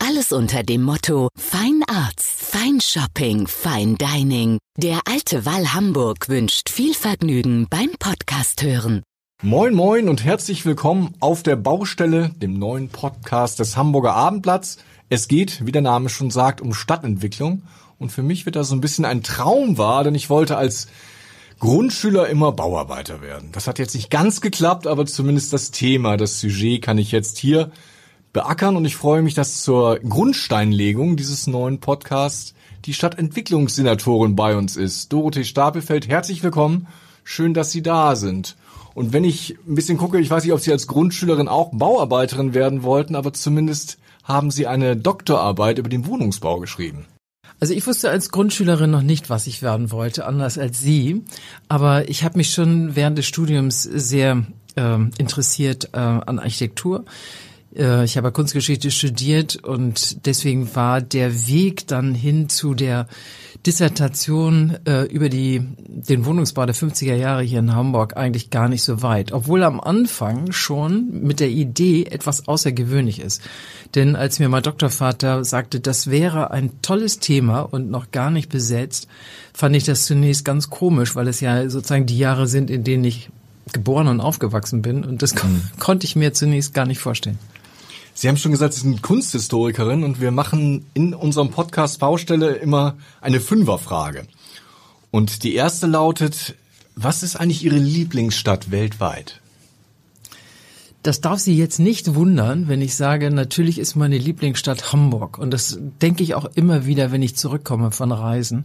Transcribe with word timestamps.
Alles 0.00 0.32
unter 0.32 0.62
dem 0.62 0.82
Motto 0.82 1.28
Fine 1.36 1.84
Arts, 1.88 2.28
Fine 2.28 2.80
Shopping, 2.80 3.48
Fine 3.48 3.96
Dining. 3.96 4.58
Der 4.76 5.00
Alte 5.10 5.44
Wall 5.44 5.74
Hamburg 5.74 6.28
wünscht 6.28 6.70
viel 6.70 6.94
Vergnügen 6.94 7.66
beim 7.68 7.90
Podcast 7.98 8.62
hören. 8.62 9.02
Moin 9.42 9.74
moin 9.74 10.08
und 10.08 10.24
herzlich 10.24 10.64
willkommen 10.64 11.14
auf 11.18 11.42
der 11.42 11.56
Baustelle, 11.56 12.30
dem 12.30 12.54
neuen 12.54 12.90
Podcast 12.90 13.58
des 13.58 13.76
Hamburger 13.76 14.14
Abendblatts. 14.14 14.78
Es 15.08 15.26
geht, 15.26 15.66
wie 15.66 15.72
der 15.72 15.82
Name 15.82 16.08
schon 16.08 16.30
sagt, 16.30 16.60
um 16.60 16.74
Stadtentwicklung. 16.74 17.62
Und 17.98 18.10
für 18.10 18.22
mich 18.22 18.46
wird 18.46 18.54
das 18.54 18.68
so 18.68 18.76
ein 18.76 18.80
bisschen 18.80 19.04
ein 19.04 19.24
Traum 19.24 19.78
wahr, 19.78 20.04
denn 20.04 20.14
ich 20.14 20.30
wollte 20.30 20.56
als 20.56 20.86
Grundschüler 21.58 22.28
immer 22.28 22.52
Bauarbeiter 22.52 23.20
werden. 23.20 23.50
Das 23.50 23.66
hat 23.66 23.80
jetzt 23.80 23.96
nicht 23.96 24.10
ganz 24.10 24.40
geklappt, 24.40 24.86
aber 24.86 25.06
zumindest 25.06 25.52
das 25.52 25.72
Thema, 25.72 26.16
das 26.16 26.38
Sujet 26.38 26.82
kann 26.82 26.98
ich 26.98 27.10
jetzt 27.10 27.36
hier 27.36 27.72
beackern 28.32 28.76
und 28.76 28.84
ich 28.84 28.96
freue 28.96 29.22
mich, 29.22 29.34
dass 29.34 29.62
zur 29.62 29.98
Grundsteinlegung 30.00 31.16
dieses 31.16 31.46
neuen 31.46 31.80
Podcasts 31.80 32.54
die 32.84 32.94
Stadtentwicklungssenatorin 32.94 34.36
bei 34.36 34.56
uns 34.56 34.76
ist. 34.76 35.12
Dorothee 35.12 35.44
Stapelfeld, 35.44 36.08
herzlich 36.08 36.42
willkommen. 36.42 36.86
Schön, 37.24 37.54
dass 37.54 37.70
Sie 37.70 37.82
da 37.82 38.16
sind. 38.16 38.56
Und 38.94 39.12
wenn 39.12 39.24
ich 39.24 39.56
ein 39.66 39.74
bisschen 39.74 39.98
gucke, 39.98 40.18
ich 40.18 40.30
weiß 40.30 40.44
nicht, 40.44 40.52
ob 40.52 40.60
Sie 40.60 40.72
als 40.72 40.86
Grundschülerin 40.86 41.48
auch 41.48 41.70
Bauarbeiterin 41.72 42.54
werden 42.54 42.82
wollten, 42.82 43.14
aber 43.14 43.32
zumindest 43.32 43.98
haben 44.24 44.50
Sie 44.50 44.66
eine 44.66 44.96
Doktorarbeit 44.96 45.78
über 45.78 45.88
den 45.88 46.06
Wohnungsbau 46.06 46.60
geschrieben. 46.60 47.06
Also 47.60 47.74
ich 47.74 47.86
wusste 47.86 48.10
als 48.10 48.30
Grundschülerin 48.30 48.90
noch 48.90 49.02
nicht, 49.02 49.30
was 49.30 49.46
ich 49.46 49.62
werden 49.62 49.90
wollte, 49.90 50.26
anders 50.26 50.58
als 50.58 50.80
Sie. 50.80 51.24
Aber 51.68 52.08
ich 52.08 52.24
habe 52.24 52.38
mich 52.38 52.52
schon 52.52 52.94
während 52.94 53.18
des 53.18 53.26
Studiums 53.26 53.82
sehr 53.82 54.44
äh, 54.76 54.98
interessiert 55.18 55.90
äh, 55.92 55.98
an 55.98 56.38
Architektur. 56.38 57.04
Äh, 57.76 58.04
ich 58.04 58.16
habe 58.16 58.32
Kunstgeschichte 58.32 58.90
studiert 58.90 59.56
und 59.56 60.26
deswegen 60.26 60.74
war 60.74 61.00
der 61.00 61.46
Weg 61.46 61.86
dann 61.86 62.14
hin 62.14 62.48
zu 62.48 62.74
der 62.74 63.06
Dissertation 63.66 64.78
äh, 64.86 65.02
über 65.04 65.28
die, 65.28 65.60
den 65.78 66.24
Wohnungsbau 66.24 66.64
der 66.64 66.74
50er 66.74 67.14
Jahre 67.14 67.42
hier 67.42 67.58
in 67.58 67.74
Hamburg 67.74 68.16
eigentlich 68.16 68.50
gar 68.50 68.68
nicht 68.68 68.82
so 68.82 69.02
weit, 69.02 69.32
obwohl 69.32 69.64
am 69.64 69.80
Anfang 69.80 70.52
schon 70.52 71.22
mit 71.22 71.40
der 71.40 71.48
Idee 71.48 72.04
etwas 72.04 72.46
außergewöhnlich 72.46 73.20
ist. 73.20 73.42
Denn 73.94 74.16
als 74.16 74.38
mir 74.38 74.48
mein 74.48 74.62
Doktorvater 74.62 75.44
sagte, 75.44 75.80
das 75.80 76.08
wäre 76.08 76.50
ein 76.50 76.80
tolles 76.82 77.18
Thema 77.18 77.60
und 77.60 77.90
noch 77.90 78.10
gar 78.12 78.30
nicht 78.30 78.48
besetzt, 78.48 79.08
fand 79.52 79.74
ich 79.74 79.84
das 79.84 80.06
zunächst 80.06 80.44
ganz 80.44 80.70
komisch, 80.70 81.16
weil 81.16 81.26
es 81.26 81.40
ja 81.40 81.68
sozusagen 81.68 82.06
die 82.06 82.18
Jahre 82.18 82.46
sind, 82.46 82.70
in 82.70 82.84
denen 82.84 83.04
ich 83.04 83.28
geboren 83.72 84.08
und 84.08 84.20
aufgewachsen 84.20 84.82
bin 84.82 85.04
und 85.04 85.20
das 85.20 85.34
kon 85.34 85.62
konnte 85.78 86.06
ich 86.06 86.16
mir 86.16 86.32
zunächst 86.32 86.74
gar 86.74 86.86
nicht 86.86 87.00
vorstellen. 87.00 87.38
Sie 88.20 88.26
haben 88.26 88.36
schon 88.36 88.50
gesagt, 88.50 88.74
Sie 88.74 88.80
sind 88.80 89.00
Kunsthistorikerin 89.00 90.02
und 90.02 90.20
wir 90.20 90.32
machen 90.32 90.84
in 90.92 91.14
unserem 91.14 91.50
Podcast 91.50 92.00
Baustelle 92.00 92.56
immer 92.56 92.96
eine 93.20 93.38
Fünferfrage. 93.38 94.26
Und 95.12 95.44
die 95.44 95.54
erste 95.54 95.86
lautet, 95.86 96.56
was 96.96 97.22
ist 97.22 97.36
eigentlich 97.36 97.62
Ihre 97.62 97.76
Lieblingsstadt 97.76 98.72
weltweit? 98.72 99.40
Das 101.04 101.20
darf 101.20 101.38
Sie 101.38 101.56
jetzt 101.56 101.78
nicht 101.78 102.16
wundern, 102.16 102.66
wenn 102.66 102.82
ich 102.82 102.96
sage, 102.96 103.30
natürlich 103.30 103.78
ist 103.78 103.94
meine 103.94 104.18
Lieblingsstadt 104.18 104.92
Hamburg. 104.92 105.38
Und 105.38 105.52
das 105.52 105.78
denke 106.02 106.24
ich 106.24 106.34
auch 106.34 106.46
immer 106.56 106.86
wieder, 106.86 107.12
wenn 107.12 107.22
ich 107.22 107.36
zurückkomme 107.36 107.92
von 107.92 108.10
Reisen, 108.10 108.64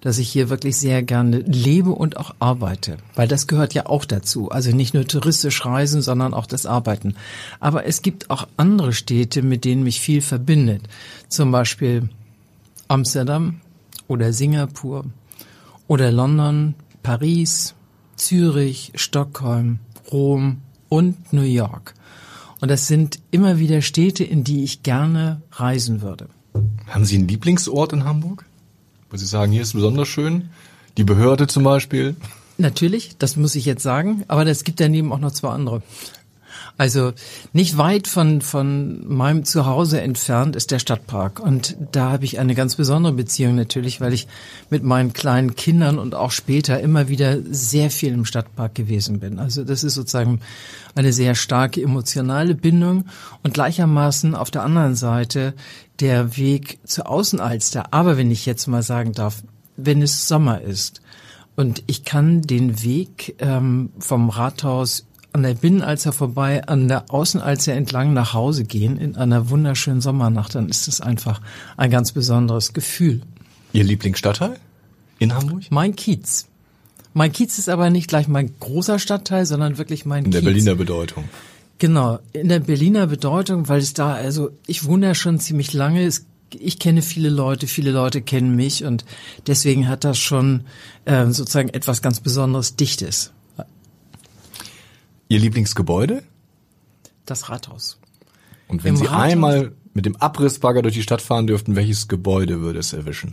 dass 0.00 0.18
ich 0.18 0.28
hier 0.28 0.48
wirklich 0.48 0.76
sehr 0.76 1.02
gerne 1.02 1.38
lebe 1.38 1.90
und 1.90 2.16
auch 2.18 2.36
arbeite. 2.38 2.98
Weil 3.16 3.26
das 3.26 3.48
gehört 3.48 3.74
ja 3.74 3.86
auch 3.86 4.04
dazu. 4.04 4.48
Also 4.48 4.70
nicht 4.70 4.94
nur 4.94 5.06
touristisch 5.06 5.64
reisen, 5.66 6.02
sondern 6.02 6.34
auch 6.34 6.46
das 6.46 6.66
Arbeiten. 6.66 7.16
Aber 7.58 7.84
es 7.84 8.00
gibt 8.00 8.30
auch 8.30 8.46
andere 8.56 8.92
Städte, 8.92 9.42
mit 9.42 9.64
denen 9.64 9.82
mich 9.82 10.00
viel 10.00 10.20
verbindet. 10.20 10.82
Zum 11.28 11.50
Beispiel 11.50 12.08
Amsterdam 12.86 13.60
oder 14.06 14.32
Singapur 14.32 15.06
oder 15.88 16.12
London, 16.12 16.74
Paris, 17.02 17.74
Zürich, 18.14 18.92
Stockholm, 18.94 19.80
Rom, 20.12 20.58
und 20.92 21.32
New 21.32 21.40
York. 21.40 21.94
Und 22.60 22.70
das 22.70 22.86
sind 22.86 23.18
immer 23.30 23.58
wieder 23.58 23.80
Städte, 23.80 24.24
in 24.24 24.44
die 24.44 24.62
ich 24.62 24.82
gerne 24.82 25.40
reisen 25.52 26.02
würde. 26.02 26.28
Haben 26.86 27.06
Sie 27.06 27.16
einen 27.16 27.28
Lieblingsort 27.28 27.94
in 27.94 28.04
Hamburg? 28.04 28.44
Wo 29.08 29.16
Sie 29.16 29.24
sagen, 29.24 29.52
hier 29.52 29.62
ist 29.62 29.72
besonders 29.72 30.08
schön? 30.08 30.50
Die 30.98 31.04
Behörde 31.04 31.46
zum 31.46 31.64
Beispiel? 31.64 32.14
Natürlich, 32.58 33.16
das 33.16 33.36
muss 33.36 33.54
ich 33.54 33.64
jetzt 33.64 33.82
sagen, 33.82 34.24
aber 34.28 34.46
es 34.46 34.64
gibt 34.64 34.80
daneben 34.80 35.14
auch 35.14 35.18
noch 35.18 35.32
zwei 35.32 35.48
andere. 35.48 35.82
Also 36.78 37.12
nicht 37.52 37.76
weit 37.78 38.08
von, 38.08 38.40
von 38.40 39.06
meinem 39.06 39.44
Zuhause 39.44 40.00
entfernt 40.00 40.56
ist 40.56 40.70
der 40.70 40.78
Stadtpark. 40.78 41.38
Und 41.38 41.76
da 41.92 42.10
habe 42.10 42.24
ich 42.24 42.38
eine 42.38 42.54
ganz 42.54 42.76
besondere 42.76 43.12
Beziehung 43.12 43.54
natürlich, 43.54 44.00
weil 44.00 44.12
ich 44.12 44.26
mit 44.70 44.82
meinen 44.82 45.12
kleinen 45.12 45.54
Kindern 45.54 45.98
und 45.98 46.14
auch 46.14 46.30
später 46.30 46.80
immer 46.80 47.08
wieder 47.08 47.38
sehr 47.50 47.90
viel 47.90 48.12
im 48.12 48.24
Stadtpark 48.24 48.74
gewesen 48.74 49.20
bin. 49.20 49.38
Also 49.38 49.64
das 49.64 49.84
ist 49.84 49.94
sozusagen 49.94 50.40
eine 50.94 51.12
sehr 51.12 51.34
starke 51.34 51.82
emotionale 51.82 52.54
Bindung 52.54 53.04
und 53.42 53.54
gleichermaßen 53.54 54.34
auf 54.34 54.50
der 54.50 54.62
anderen 54.62 54.94
Seite 54.94 55.54
der 56.00 56.36
Weg 56.36 56.78
zur 56.84 57.08
Außenalster. 57.08 57.92
Aber 57.92 58.16
wenn 58.16 58.30
ich 58.30 58.46
jetzt 58.46 58.66
mal 58.66 58.82
sagen 58.82 59.12
darf, 59.12 59.42
wenn 59.76 60.02
es 60.02 60.26
Sommer 60.26 60.60
ist 60.60 61.00
und 61.54 61.82
ich 61.86 62.04
kann 62.04 62.42
den 62.42 62.82
Weg 62.82 63.36
ähm, 63.38 63.90
vom 63.98 64.30
Rathaus 64.30 65.06
an 65.32 65.42
der 65.42 65.54
Binnenalster 65.54 66.12
vorbei, 66.12 66.66
an 66.66 66.88
der 66.88 67.10
Außenalster 67.10 67.72
entlang 67.72 68.12
nach 68.12 68.34
Hause 68.34 68.64
gehen 68.64 68.98
in 68.98 69.16
einer 69.16 69.50
wunderschönen 69.50 70.00
Sommernacht, 70.00 70.54
dann 70.54 70.68
ist 70.68 70.88
es 70.88 71.00
einfach 71.00 71.40
ein 71.76 71.90
ganz 71.90 72.12
besonderes 72.12 72.72
Gefühl. 72.72 73.22
Ihr 73.72 73.84
Lieblingsstadtteil 73.84 74.58
in 75.18 75.34
Hamburg? 75.34 75.64
Mein 75.70 75.96
Kiez. 75.96 76.46
Mein 77.14 77.32
Kiez 77.32 77.58
ist 77.58 77.68
aber 77.68 77.90
nicht 77.90 78.08
gleich 78.08 78.28
mein 78.28 78.52
großer 78.60 78.98
Stadtteil, 78.98 79.46
sondern 79.46 79.78
wirklich 79.78 80.04
mein 80.04 80.24
In 80.24 80.30
Kiez. 80.30 80.40
der 80.40 80.50
Berliner 80.50 80.74
Bedeutung. 80.74 81.24
Genau, 81.78 82.20
in 82.32 82.48
der 82.48 82.60
Berliner 82.60 83.06
Bedeutung, 83.06 83.68
weil 83.68 83.80
es 83.80 83.94
da, 83.94 84.12
also 84.14 84.50
ich 84.66 84.84
wohne 84.84 85.06
ja 85.06 85.14
schon 85.14 85.40
ziemlich 85.40 85.72
lange, 85.72 86.04
es 86.04 86.26
ich 86.58 86.78
kenne 86.78 87.00
viele 87.00 87.30
Leute, 87.30 87.66
viele 87.66 87.92
Leute 87.92 88.20
kennen 88.20 88.54
mich 88.54 88.84
und 88.84 89.06
deswegen 89.46 89.88
hat 89.88 90.04
das 90.04 90.18
schon 90.18 90.64
äh, 91.06 91.26
sozusagen 91.28 91.70
etwas 91.70 92.02
ganz 92.02 92.20
Besonderes 92.20 92.76
Dichtes. 92.76 93.32
Ihr 95.32 95.38
Lieblingsgebäude? 95.38 96.24
Das 97.24 97.48
Rathaus. 97.48 97.98
Und 98.68 98.84
wenn 98.84 98.90
Im 98.90 98.96
Sie 98.98 99.06
Rathaus? 99.06 99.22
einmal 99.22 99.72
mit 99.94 100.04
dem 100.04 100.14
Abrissbagger 100.16 100.82
durch 100.82 100.94
die 100.94 101.02
Stadt 101.02 101.22
fahren 101.22 101.46
dürften, 101.46 101.74
welches 101.74 102.06
Gebäude 102.06 102.60
würde 102.60 102.78
es 102.78 102.92
erwischen? 102.92 103.32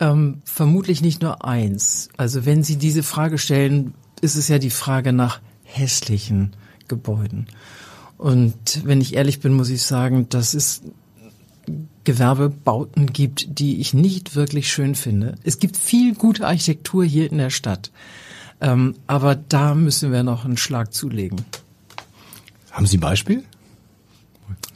Ähm, 0.00 0.42
vermutlich 0.44 1.00
nicht 1.00 1.22
nur 1.22 1.44
eins. 1.44 2.08
Also 2.16 2.44
wenn 2.44 2.64
Sie 2.64 2.74
diese 2.74 3.04
Frage 3.04 3.38
stellen, 3.38 3.94
ist 4.20 4.34
es 4.34 4.48
ja 4.48 4.58
die 4.58 4.70
Frage 4.70 5.12
nach 5.12 5.40
hässlichen 5.62 6.56
Gebäuden. 6.88 7.46
Und 8.16 8.84
wenn 8.84 9.00
ich 9.00 9.14
ehrlich 9.14 9.38
bin, 9.38 9.52
muss 9.52 9.70
ich 9.70 9.82
sagen, 9.82 10.28
dass 10.28 10.54
es 10.54 10.82
Gewerbebauten 12.02 13.12
gibt, 13.12 13.60
die 13.60 13.80
ich 13.80 13.94
nicht 13.94 14.34
wirklich 14.34 14.72
schön 14.72 14.96
finde. 14.96 15.36
Es 15.44 15.60
gibt 15.60 15.76
viel 15.76 16.16
gute 16.16 16.48
Architektur 16.48 17.04
hier 17.04 17.30
in 17.30 17.38
der 17.38 17.50
Stadt. 17.50 17.92
Ähm, 18.60 18.94
aber 19.06 19.34
da 19.34 19.74
müssen 19.74 20.12
wir 20.12 20.22
noch 20.22 20.44
einen 20.44 20.56
Schlag 20.56 20.92
zulegen. 20.92 21.44
Haben 22.70 22.86
Sie 22.86 22.96
ein 22.96 23.00
Beispiel? 23.00 23.44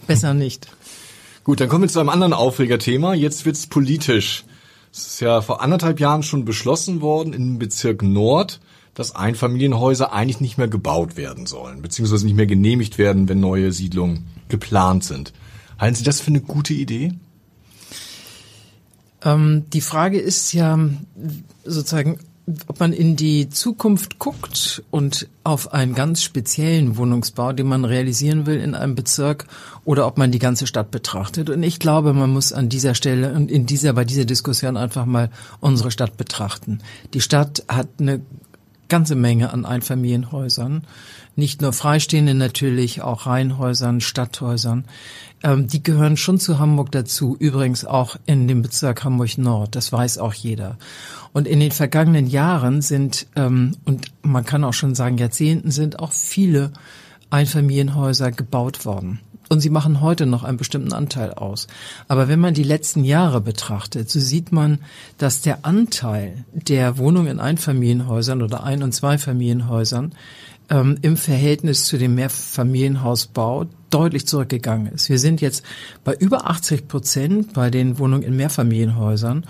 Besser 0.07 0.35
nicht. 0.35 0.69
Gut, 1.45 1.61
dann 1.61 1.69
kommen 1.69 1.83
wir 1.83 1.89
zu 1.89 1.99
einem 1.99 2.09
anderen 2.09 2.33
Aufregerthema. 2.33 3.15
Jetzt 3.15 3.45
wird's 3.45 3.67
politisch. 3.67 4.45
Es 4.93 5.07
ist 5.07 5.21
ja 5.21 5.41
vor 5.41 5.63
anderthalb 5.63 5.99
Jahren 5.99 6.23
schon 6.23 6.45
beschlossen 6.45 7.01
worden 7.01 7.33
im 7.33 7.59
Bezirk 7.59 8.03
Nord, 8.03 8.61
dass 8.95 9.17
Einfamilienhäuser 9.17 10.13
eigentlich 10.13 10.41
nicht 10.41 10.59
mehr 10.59 10.69
gebaut 10.69 11.17
werden 11.17 11.47
sollen, 11.47 11.83
beziehungsweise 11.83 12.27
nicht 12.27 12.37
mehr 12.37 12.47
genehmigt 12.47 12.99
werden, 12.99 13.29
wenn 13.29 13.41
neue 13.41 13.73
Siedlungen 13.73 14.27
geplant 14.49 15.03
sind. 15.05 15.33
Halten 15.79 15.97
Sie 15.97 16.05
das 16.05 16.21
für 16.21 16.29
eine 16.29 16.43
gute 16.43 16.75
Idee? 16.75 17.15
Ähm, 19.25 19.65
die 19.73 19.81
Frage 19.81 20.19
ist 20.19 20.53
ja 20.53 20.79
sozusagen, 21.65 22.19
ob 22.67 22.81
man 22.81 22.93
in 22.93 23.15
die 23.15 23.49
Zukunft 23.49 24.19
guckt 24.19 24.83
und 24.91 25.29
auf 25.45 25.73
einen 25.73 25.95
ganz 25.95 26.23
speziellen 26.23 26.97
Wohnungsbau, 26.97 27.53
den 27.53 27.69
man 27.69 27.85
realisieren 27.85 28.47
will 28.47 28.59
in 28.59 28.75
einem 28.75 28.95
Bezirk, 28.95 29.47
oder 29.85 30.07
ob 30.07 30.19
man 30.19 30.33
die 30.33 30.39
ganze 30.39 30.67
Stadt 30.67 30.91
betrachtet. 30.91 31.51
Und 31.51 31.63
ich 31.63 31.79
glaube, 31.79 32.15
man 32.15 32.31
muss 32.31 32.53
an 32.53 32.69
dieser 32.69 32.95
Stelle 32.95 33.33
und 33.33 33.51
in 33.51 33.67
dieser, 33.67 33.93
bei 33.93 34.05
dieser 34.05 34.25
Diskussion 34.25 34.77
einfach 34.77 35.07
mal 35.07 35.31
unsere 35.61 35.91
Stadt 35.91 36.17
betrachten. 36.17 36.81
Die 37.15 37.21
Stadt 37.21 37.65
hat 37.69 37.89
eine 38.01 38.21
ganze 38.93 39.15
Menge 39.15 39.55
an 39.55 39.65
Einfamilienhäusern. 39.65 40.83
Nicht 41.35 41.63
nur 41.63 41.73
Freistehende 41.73 42.35
natürlich, 42.35 43.01
auch 43.01 43.25
Reihenhäusern, 43.25 44.03
Stadthäusern. 44.03 44.85
Ähm, 45.43 45.67
die 45.67 45.83
gehören 45.83 46.19
schon 46.19 46.39
zu 46.39 46.59
Hamburg 46.59 46.93
dazu, 46.93 47.35
übrigens 47.39 47.87
auch 47.87 48.17
in 48.27 48.49
dem 48.49 48.61
Bezirk 48.61 49.03
Hamburg 49.03 49.39
Nord, 49.39 49.77
das 49.77 49.93
weiß 49.93 50.19
auch 50.19 50.35
jeder. 50.35 50.77
Und 51.33 51.49
in 51.49 51.59
den 51.59 51.73
vergangenen 51.73 52.27
Jahren 52.27 52.83
sind, 52.83 53.29
ähm, 53.35 53.79
und 53.87 54.13
man 54.21 54.45
kann 54.45 54.63
auch 54.63 54.75
schon 54.75 54.95
sagen 54.95 55.17
Jahrzehnten, 55.17 55.71
sind 55.71 55.99
auch 55.99 56.13
viele 56.13 56.71
Einfamilienhäuser 57.31 58.31
gebaut 58.31 58.85
worden. 58.85 59.21
Und 59.53 59.61
sie 59.61 59.69
machen 59.69 60.01
heute 60.01 60.25
noch 60.25 60.45
einen 60.45 60.57
bestimmten 60.57 60.95
Anteil 60.95 61.35
aus. 61.35 61.67
Aber 62.09 62.27
wenn 62.27 62.41
man 62.41 62.55
die 62.55 62.63
letzten 62.63 63.05
Jahre 63.05 63.43
betrachtet, 63.43 64.09
so 64.09 64.19
sieht 64.19 64.51
man, 64.51 64.79
dass 65.19 65.43
der 65.43 65.67
Anteil 65.67 66.47
der 66.55 66.97
Wohnungen 66.97 67.33
in 67.33 67.39
Einfamilienhäusern 67.39 68.41
oder 68.41 68.65
Ein- 68.65 68.83
und 68.83 68.93
Zweifamilienhäusern 68.93 70.15
ähm, 70.71 70.97
im 71.03 71.19
Verhältnis 71.19 71.85
zu 71.85 71.99
dem 71.99 72.15
Mehrfamilienhausbau 72.15 73.67
deutlich 73.91 74.27
zurückgegangen 74.27 74.91
ist. 74.91 75.11
Wir 75.11 75.19
sind 75.19 75.43
jetzt 75.43 75.63
bei 76.03 76.15
über 76.15 76.49
80 76.49 76.89
Prozent 76.89 77.53
bei 77.53 77.69
den 77.69 77.99
Wohnungen 77.99 78.23
in 78.23 78.35
Mehrfamilienhäusern 78.35 79.45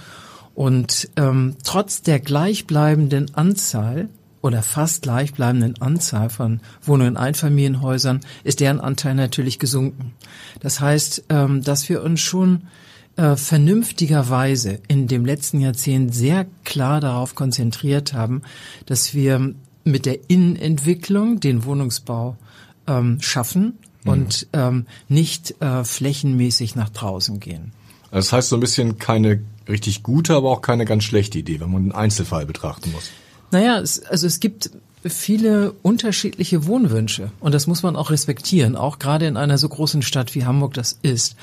und 0.57 1.11
ähm, 1.15 1.55
trotz 1.63 2.03
der 2.03 2.19
gleichbleibenden 2.19 3.37
Anzahl 3.37 4.09
oder 4.43 4.63
fast 4.63 5.03
gleichbleibenden 5.03 5.81
Anzahl 5.81 6.29
von 6.29 6.61
Wohnungen 6.83 7.13
in 7.13 7.17
Einfamilienhäusern 7.17 8.21
ist 8.45 8.61
deren 8.61 8.81
Anteil 8.81 9.15
natürlich 9.15 9.59
gesunken. 9.59 10.13
Das 10.61 10.81
heißt, 10.81 11.25
ähm, 11.31 11.63
dass 11.63 11.89
wir 11.89 12.03
uns 12.03 12.21
schon 12.21 12.65
äh, 13.17 13.37
vernünftigerweise 13.37 14.81
in 14.89 15.07
dem 15.07 15.25
letzten 15.25 15.61
Jahrzehnt 15.61 16.15
sehr 16.15 16.47
klar 16.65 17.01
darauf 17.01 17.35
konzentriert 17.35 18.13
haben, 18.13 18.43
dass 18.87 19.15
wir 19.15 19.55
mit 19.85 20.07
der 20.07 20.19
Innenentwicklung 20.29 21.41
den 21.41 21.65
Wohnungsbau 21.65 22.37
ähm, 22.87 23.19
schaffen 23.21 23.79
mhm. 24.05 24.11
und 24.11 24.47
ähm, 24.53 24.87
nicht 25.09 25.61
äh, 25.61 25.85
flächenmäßig 25.85 26.75
nach 26.75 26.89
draußen 26.89 27.39
gehen. 27.41 27.73
Das 28.11 28.33
heißt 28.33 28.51
so 28.51 28.57
ein 28.57 28.61
bisschen 28.61 28.99
keine 28.99 29.43
richtig 29.69 30.03
gute, 30.03 30.35
aber 30.35 30.51
auch 30.51 30.61
keine 30.61 30.85
ganz 30.85 31.05
schlechte 31.05 31.39
Idee, 31.39 31.61
wenn 31.61 31.71
man 31.71 31.83
einen 31.83 31.93
Einzelfall 31.93 32.47
betrachten 32.47 32.93
muss. 32.93 33.11
Naja, 33.53 33.79
es, 33.81 34.03
also 34.03 34.27
es 34.27 34.41
gibt 34.41 34.71
viele 35.05 35.73
unterschiedliche 35.83 36.67
Wohnwünsche 36.67 37.31
und 37.41 37.53
das 37.55 37.67
muss 37.67 37.83
man 37.83 37.97
auch 37.97 38.11
respektieren, 38.11 38.77
auch 38.77 38.99
gerade 38.99 39.27
in 39.27 39.37
einer 39.37 39.59
so 39.59 39.69
großen 39.69 40.03
Stadt 40.03 40.35
wie 40.35 40.45
Hamburg 40.45 40.75
das 40.75 40.99
ist. 41.03 41.37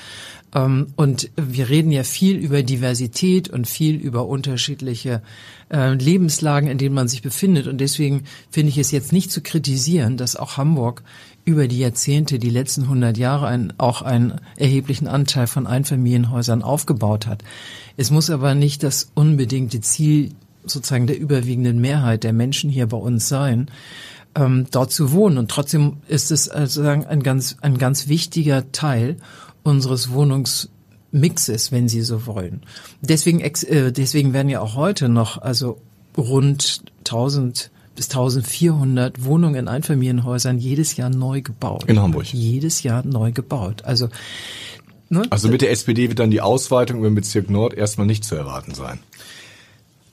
Ähm, 0.54 0.88
und 0.96 1.30
wir 1.36 1.68
reden 1.68 1.92
ja 1.92 2.02
viel 2.02 2.36
über 2.36 2.62
Diversität 2.62 3.48
und 3.48 3.68
viel 3.68 3.96
über 3.96 4.26
unterschiedliche 4.26 5.22
äh, 5.72 5.92
Lebenslagen, 5.94 6.68
in 6.68 6.78
denen 6.78 6.94
man 6.94 7.08
sich 7.08 7.22
befindet. 7.22 7.66
Und 7.66 7.78
deswegen 7.78 8.24
finde 8.50 8.70
ich 8.70 8.78
es 8.78 8.90
jetzt 8.90 9.12
nicht 9.12 9.30
zu 9.30 9.40
kritisieren, 9.40 10.16
dass 10.16 10.36
auch 10.36 10.56
Hamburg 10.56 11.02
über 11.44 11.68
die 11.68 11.78
Jahrzehnte, 11.78 12.38
die 12.38 12.50
letzten 12.50 12.82
100 12.82 13.16
Jahre 13.16 13.46
ein, 13.46 13.72
auch 13.78 14.02
einen 14.02 14.40
erheblichen 14.56 15.06
Anteil 15.06 15.46
von 15.46 15.66
Einfamilienhäusern 15.66 16.62
aufgebaut 16.62 17.26
hat. 17.26 17.44
Es 17.96 18.10
muss 18.10 18.30
aber 18.30 18.54
nicht 18.54 18.82
das 18.82 19.10
unbedingte 19.14 19.80
Ziel 19.80 20.32
sozusagen 20.64 21.06
der 21.06 21.18
überwiegenden 21.18 21.80
Mehrheit 21.80 22.24
der 22.24 22.32
Menschen 22.32 22.70
hier 22.70 22.86
bei 22.86 22.96
uns 22.96 23.28
sein, 23.28 23.70
ähm, 24.34 24.66
dort 24.70 24.92
zu 24.92 25.12
wohnen. 25.12 25.38
Und 25.38 25.50
trotzdem 25.50 25.98
ist 26.08 26.30
es 26.30 26.48
also 26.48 26.82
ein 26.82 27.22
ganz, 27.22 27.56
ein 27.60 27.78
ganz 27.78 28.08
wichtiger 28.08 28.70
Teil 28.72 29.16
unseres 29.62 30.10
Wohnungsmixes, 30.10 31.72
wenn 31.72 31.88
Sie 31.88 32.02
so 32.02 32.26
wollen. 32.26 32.62
Deswegen, 33.00 33.40
äh, 33.40 33.92
deswegen 33.92 34.32
werden 34.32 34.48
ja 34.48 34.60
auch 34.60 34.76
heute 34.76 35.08
noch 35.08 35.38
also 35.38 35.80
rund 36.16 36.82
1000 37.00 37.70
bis 37.96 38.08
1400 38.08 39.24
Wohnungen 39.24 39.56
in 39.56 39.68
Einfamilienhäusern 39.68 40.58
jedes 40.58 40.96
Jahr 40.96 41.10
neu 41.10 41.42
gebaut. 41.42 41.84
In 41.86 42.00
Hamburg. 42.00 42.32
Jedes 42.32 42.82
Jahr 42.82 43.04
neu 43.04 43.32
gebaut. 43.32 43.82
Also 43.84 44.08
Ne? 45.12 45.24
Also 45.30 45.48
mit 45.48 45.60
der 45.60 45.72
SPD 45.72 46.08
wird 46.08 46.20
dann 46.20 46.30
die 46.30 46.40
Ausweitung 46.40 46.98
über 46.98 47.08
den 47.08 47.16
Bezirk 47.16 47.50
Nord 47.50 47.74
erstmal 47.74 48.06
nicht 48.06 48.24
zu 48.24 48.36
erwarten 48.36 48.74
sein. 48.74 49.00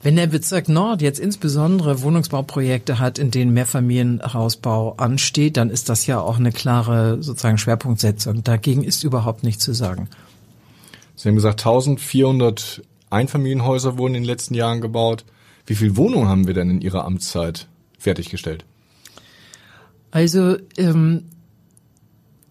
Wenn 0.00 0.14
der 0.14 0.28
Bezirk 0.28 0.68
Nord 0.68 1.02
jetzt 1.02 1.18
insbesondere 1.18 2.02
Wohnungsbauprojekte 2.02 3.00
hat, 3.00 3.18
in 3.18 3.32
denen 3.32 3.52
Mehrfamilienhausbau 3.52 4.94
ansteht, 4.96 5.56
dann 5.56 5.70
ist 5.70 5.88
das 5.88 6.06
ja 6.06 6.20
auch 6.20 6.38
eine 6.38 6.52
klare 6.52 7.20
sozusagen 7.20 7.58
Schwerpunktsetzung. 7.58 8.44
Dagegen 8.44 8.84
ist 8.84 9.02
überhaupt 9.02 9.42
nichts 9.42 9.64
zu 9.64 9.72
sagen. 9.72 10.08
Sie 11.16 11.28
haben 11.28 11.34
gesagt, 11.34 11.60
1400 11.60 12.82
Einfamilienhäuser 13.10 13.98
wurden 13.98 14.14
in 14.14 14.22
den 14.22 14.28
letzten 14.28 14.54
Jahren 14.54 14.80
gebaut. 14.80 15.24
Wie 15.66 15.74
viele 15.74 15.96
Wohnungen 15.96 16.28
haben 16.28 16.46
wir 16.46 16.54
denn 16.54 16.70
in 16.70 16.80
Ihrer 16.80 17.04
Amtszeit 17.04 17.66
fertiggestellt? 17.98 18.64
Also 20.12 20.56
ähm, 20.76 21.24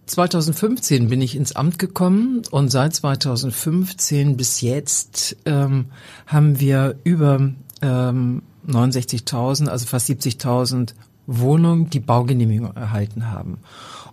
2015 0.08 1.10
bin 1.10 1.22
ich 1.22 1.36
ins 1.36 1.56
Amt 1.56 1.80
gekommen 1.80 2.42
und 2.50 2.70
seit 2.70 2.96
2015 2.96 4.38
bis 4.38 4.62
jetzt 4.62 5.38
ähm, 5.46 5.86
haben 6.26 6.60
wir 6.60 6.98
über 7.04 7.52
ähm, 7.82 8.42
69.000, 8.68 9.68
also 9.68 9.86
fast 9.86 10.10
70.000 10.10 10.94
Wohnungen, 11.28 11.90
die 11.90 12.00
Baugenehmigung 12.00 12.76
erhalten 12.76 13.30
haben. 13.30 13.60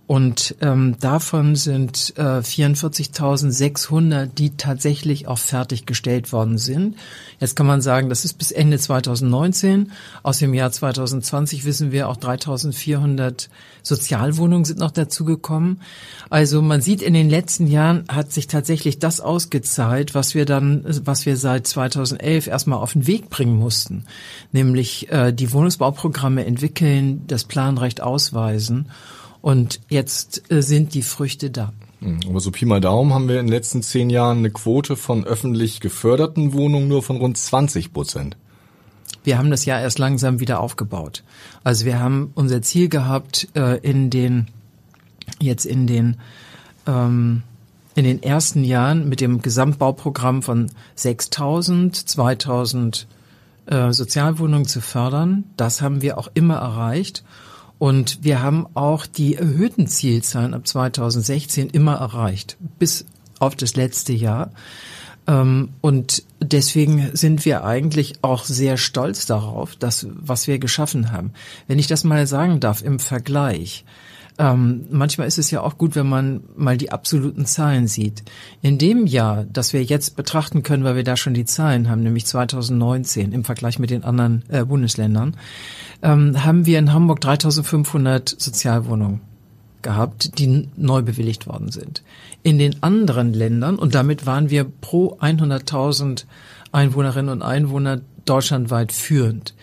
Und 0.06 0.56
ähm, 0.60 0.96
davon 1.00 1.56
sind 1.56 2.12
äh, 2.18 2.40
44.600, 2.40 4.26
die 4.26 4.50
tatsächlich 4.50 5.28
auch 5.28 5.38
fertiggestellt 5.38 6.30
worden 6.30 6.58
sind. 6.58 6.96
Jetzt 7.40 7.56
kann 7.56 7.66
man 7.66 7.80
sagen, 7.80 8.10
das 8.10 8.26
ist 8.26 8.34
bis 8.34 8.52
Ende 8.52 8.78
2019. 8.78 9.92
Aus 10.22 10.38
dem 10.38 10.52
Jahr 10.52 10.70
2020 10.70 11.64
wissen 11.64 11.90
wir 11.90 12.10
auch 12.10 12.18
3.400 12.18 13.48
Sozialwohnungen 13.84 14.64
sind 14.64 14.78
noch 14.78 14.90
dazugekommen. 14.90 15.80
Also 16.30 16.62
man 16.62 16.80
sieht, 16.80 17.02
in 17.02 17.12
den 17.12 17.28
letzten 17.28 17.66
Jahren 17.66 18.04
hat 18.08 18.32
sich 18.32 18.46
tatsächlich 18.46 18.98
das 18.98 19.20
ausgezahlt, 19.20 20.14
was 20.14 20.34
wir 20.34 20.46
dann, 20.46 20.84
was 21.04 21.26
wir 21.26 21.36
seit 21.36 21.66
2011 21.66 22.46
erstmal 22.46 22.78
auf 22.78 22.94
den 22.94 23.06
Weg 23.06 23.28
bringen 23.28 23.58
mussten, 23.58 24.04
nämlich 24.52 25.10
äh, 25.10 25.32
die 25.32 25.52
Wohnungsbauprogramme 25.52 26.46
entwickeln, 26.46 27.03
das 27.26 27.44
Planrecht 27.44 28.02
ausweisen 28.02 28.90
und 29.40 29.80
jetzt 29.88 30.50
äh, 30.50 30.62
sind 30.62 30.94
die 30.94 31.02
Früchte 31.02 31.50
da. 31.50 31.72
Hm, 32.00 32.20
aber 32.28 32.40
so 32.40 32.50
Pi 32.50 32.64
mal 32.64 32.80
Daumen 32.80 33.12
haben 33.12 33.28
wir 33.28 33.40
in 33.40 33.46
den 33.46 33.52
letzten 33.52 33.82
zehn 33.82 34.10
Jahren 34.10 34.38
eine 34.38 34.50
Quote 34.50 34.96
von 34.96 35.24
öffentlich 35.24 35.80
geförderten 35.80 36.52
Wohnungen 36.52 36.88
nur 36.88 37.02
von 37.02 37.16
rund 37.16 37.36
20 37.36 37.92
Prozent. 37.92 38.36
Wir 39.22 39.38
haben 39.38 39.50
das 39.50 39.64
ja 39.64 39.80
erst 39.80 39.98
langsam 39.98 40.38
wieder 40.38 40.60
aufgebaut. 40.60 41.22
Also 41.62 41.86
wir 41.86 41.98
haben 41.98 42.30
unser 42.34 42.60
Ziel 42.62 42.88
gehabt, 42.88 43.48
äh, 43.54 43.78
in 43.78 44.10
den, 44.10 44.48
jetzt 45.40 45.64
in 45.64 45.86
den, 45.86 46.18
ähm, 46.86 47.42
in 47.94 48.04
den 48.04 48.22
ersten 48.22 48.64
Jahren 48.64 49.08
mit 49.08 49.20
dem 49.20 49.40
Gesamtbauprogramm 49.40 50.42
von 50.42 50.70
6000, 50.96 51.96
2000 51.96 53.06
äh, 53.66 53.92
Sozialwohnungen 53.92 54.66
zu 54.66 54.80
fördern. 54.80 55.44
Das 55.56 55.80
haben 55.80 56.02
wir 56.02 56.18
auch 56.18 56.28
immer 56.34 56.56
erreicht. 56.56 57.24
Und 57.78 58.22
wir 58.22 58.42
haben 58.42 58.66
auch 58.74 59.04
die 59.06 59.34
erhöhten 59.34 59.86
Zielzahlen 59.86 60.54
ab 60.54 60.66
2016 60.66 61.70
immer 61.70 61.96
erreicht, 61.96 62.56
bis 62.78 63.04
auf 63.40 63.56
das 63.56 63.76
letzte 63.76 64.12
Jahr. 64.12 64.52
Ähm, 65.26 65.70
und 65.80 66.22
deswegen 66.40 67.10
sind 67.14 67.44
wir 67.44 67.64
eigentlich 67.64 68.14
auch 68.22 68.44
sehr 68.44 68.76
stolz 68.76 69.26
darauf, 69.26 69.76
dass, 69.76 70.06
was 70.10 70.46
wir 70.46 70.58
geschaffen 70.58 71.10
haben. 71.10 71.32
Wenn 71.66 71.78
ich 71.78 71.86
das 71.86 72.04
mal 72.04 72.26
sagen 72.26 72.60
darf 72.60 72.82
im 72.82 72.98
Vergleich, 72.98 73.84
ähm, 74.38 74.86
manchmal 74.90 75.28
ist 75.28 75.38
es 75.38 75.50
ja 75.50 75.60
auch 75.60 75.78
gut, 75.78 75.94
wenn 75.94 76.08
man 76.08 76.42
mal 76.56 76.76
die 76.76 76.90
absoluten 76.90 77.46
Zahlen 77.46 77.86
sieht. 77.86 78.24
In 78.62 78.78
dem 78.78 79.06
Jahr, 79.06 79.44
das 79.44 79.72
wir 79.72 79.82
jetzt 79.84 80.16
betrachten 80.16 80.62
können, 80.62 80.82
weil 80.82 80.96
wir 80.96 81.04
da 81.04 81.16
schon 81.16 81.34
die 81.34 81.44
Zahlen 81.44 81.88
haben, 81.88 82.02
nämlich 82.02 82.26
2019 82.26 83.32
im 83.32 83.44
Vergleich 83.44 83.78
mit 83.78 83.90
den 83.90 84.02
anderen 84.02 84.42
äh, 84.48 84.64
Bundesländern, 84.64 85.36
ähm, 86.02 86.44
haben 86.44 86.66
wir 86.66 86.80
in 86.80 86.92
Hamburg 86.92 87.20
3500 87.20 88.28
Sozialwohnungen 88.28 89.20
gehabt, 89.82 90.38
die 90.38 90.68
neu 90.76 91.02
bewilligt 91.02 91.46
worden 91.46 91.70
sind. 91.70 92.02
In 92.42 92.58
den 92.58 92.82
anderen 92.82 93.32
Ländern, 93.32 93.76
und 93.76 93.94
damit 93.94 94.26
waren 94.26 94.50
wir 94.50 94.64
pro 94.64 95.16
100.000 95.20 96.24
Einwohnerinnen 96.72 97.30
und 97.30 97.42
Einwohner 97.42 98.00
deutschlandweit 98.24 98.90
führend. 98.90 99.54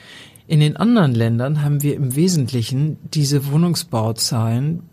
In 0.51 0.59
den 0.59 0.75
anderen 0.75 1.15
Ländern 1.15 1.63
haben 1.63 1.81
wir 1.81 1.95
im 1.95 2.13
Wesentlichen 2.13 2.97
diese 3.13 3.49
Wohnungsbauzahlen 3.49 4.83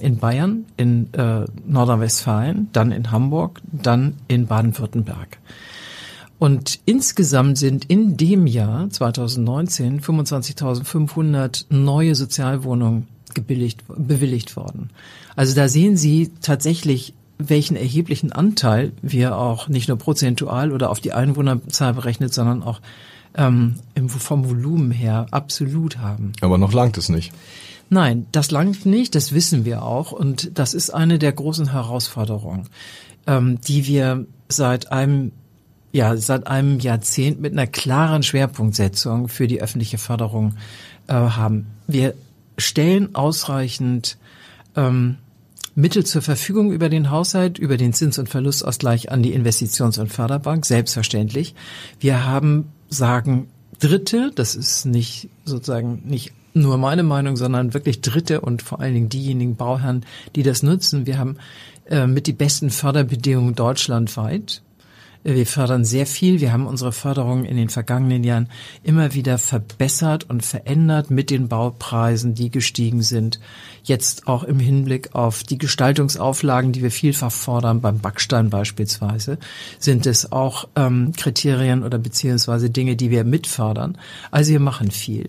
in 0.00 0.18
Bayern, 0.18 0.64
in 0.76 1.14
äh, 1.14 1.44
Nordrhein-Westfalen, 1.68 2.68
dann 2.72 2.90
in 2.90 3.12
Hamburg, 3.12 3.60
dann 3.70 4.14
in 4.26 4.48
Baden-Württemberg. 4.48 5.38
Und 6.40 6.80
insgesamt 6.84 7.58
sind 7.58 7.84
in 7.84 8.16
dem 8.16 8.48
Jahr 8.48 8.90
2019 8.90 10.00
25.500 10.00 11.66
neue 11.68 12.16
Sozialwohnungen 12.16 13.06
gebilligt, 13.34 13.84
bewilligt 13.86 14.56
worden. 14.56 14.90
Also 15.36 15.54
da 15.54 15.68
sehen 15.68 15.96
Sie 15.96 16.32
tatsächlich, 16.40 17.14
welchen 17.48 17.76
erheblichen 17.76 18.32
Anteil 18.32 18.92
wir 19.02 19.36
auch 19.36 19.68
nicht 19.68 19.88
nur 19.88 19.98
prozentual 19.98 20.72
oder 20.72 20.90
auf 20.90 21.00
die 21.00 21.12
Einwohnerzahl 21.12 21.94
berechnet, 21.94 22.34
sondern 22.34 22.62
auch 22.62 22.80
ähm, 23.36 23.76
vom 24.06 24.48
Volumen 24.48 24.90
her 24.90 25.26
absolut 25.30 25.98
haben. 25.98 26.32
Aber 26.40 26.58
noch 26.58 26.72
langt 26.72 26.98
es 26.98 27.08
nicht. 27.08 27.32
Nein, 27.90 28.26
das 28.32 28.50
langt 28.50 28.86
nicht, 28.86 29.14
das 29.14 29.32
wissen 29.32 29.64
wir 29.64 29.82
auch. 29.82 30.12
Und 30.12 30.58
das 30.58 30.74
ist 30.74 30.90
eine 30.90 31.18
der 31.18 31.32
großen 31.32 31.72
Herausforderungen, 31.72 32.68
ähm, 33.26 33.60
die 33.60 33.86
wir 33.86 34.26
seit 34.48 34.92
einem 34.92 35.32
ja, 35.92 36.16
seit 36.16 36.48
einem 36.48 36.80
Jahrzehnt 36.80 37.40
mit 37.40 37.52
einer 37.52 37.68
klaren 37.68 38.24
Schwerpunktsetzung 38.24 39.28
für 39.28 39.46
die 39.46 39.62
öffentliche 39.62 39.96
Förderung 39.96 40.56
äh, 41.06 41.12
haben. 41.14 41.68
Wir 41.86 42.14
stellen 42.58 43.14
ausreichend 43.14 44.18
ähm, 44.74 45.18
Mittel 45.74 46.04
zur 46.04 46.22
Verfügung 46.22 46.72
über 46.72 46.88
den 46.88 47.10
Haushalt, 47.10 47.58
über 47.58 47.76
den 47.76 47.92
Zins- 47.92 48.18
und 48.18 48.28
Verlustausgleich 48.28 49.10
an 49.10 49.22
die 49.22 49.36
Investitions- 49.36 49.98
und 49.98 50.12
Förderbank, 50.12 50.66
selbstverständlich. 50.66 51.54
Wir 51.98 52.24
haben, 52.24 52.68
sagen 52.88 53.48
Dritte, 53.80 54.30
das 54.34 54.54
ist 54.54 54.86
nicht 54.86 55.28
sozusagen 55.44 56.02
nicht 56.04 56.32
nur 56.54 56.78
meine 56.78 57.02
Meinung, 57.02 57.36
sondern 57.36 57.74
wirklich 57.74 58.00
Dritte 58.00 58.40
und 58.40 58.62
vor 58.62 58.80
allen 58.80 58.94
Dingen 58.94 59.08
diejenigen 59.08 59.56
Bauherren, 59.56 60.06
die 60.36 60.44
das 60.44 60.62
nutzen. 60.62 61.06
Wir 61.06 61.18
haben 61.18 61.36
äh, 61.86 62.06
mit 62.06 62.26
die 62.26 62.32
besten 62.32 62.70
Förderbedingungen 62.70 63.54
deutschlandweit. 63.54 64.62
Wir 65.26 65.46
fördern 65.46 65.86
sehr 65.86 66.04
viel. 66.04 66.40
Wir 66.42 66.52
haben 66.52 66.66
unsere 66.66 66.92
Förderung 66.92 67.46
in 67.46 67.56
den 67.56 67.70
vergangenen 67.70 68.24
Jahren 68.24 68.50
immer 68.82 69.14
wieder 69.14 69.38
verbessert 69.38 70.28
und 70.28 70.44
verändert 70.44 71.10
mit 71.10 71.30
den 71.30 71.48
Baupreisen, 71.48 72.34
die 72.34 72.50
gestiegen 72.50 73.00
sind. 73.00 73.40
Jetzt 73.84 74.28
auch 74.28 74.44
im 74.44 74.58
Hinblick 74.58 75.14
auf 75.14 75.42
die 75.42 75.56
Gestaltungsauflagen, 75.56 76.72
die 76.72 76.82
wir 76.82 76.90
vielfach 76.90 77.32
fordern, 77.32 77.80
beim 77.80 78.00
Backstein 78.00 78.50
beispielsweise, 78.50 79.38
sind 79.78 80.04
es 80.04 80.30
auch 80.30 80.68
ähm, 80.76 81.12
Kriterien 81.16 81.84
oder 81.84 81.96
beziehungsweise 81.96 82.68
Dinge, 82.68 82.94
die 82.94 83.10
wir 83.10 83.24
mitfördern. 83.24 83.96
Also 84.30 84.52
wir 84.52 84.60
machen 84.60 84.90
viel. 84.90 85.28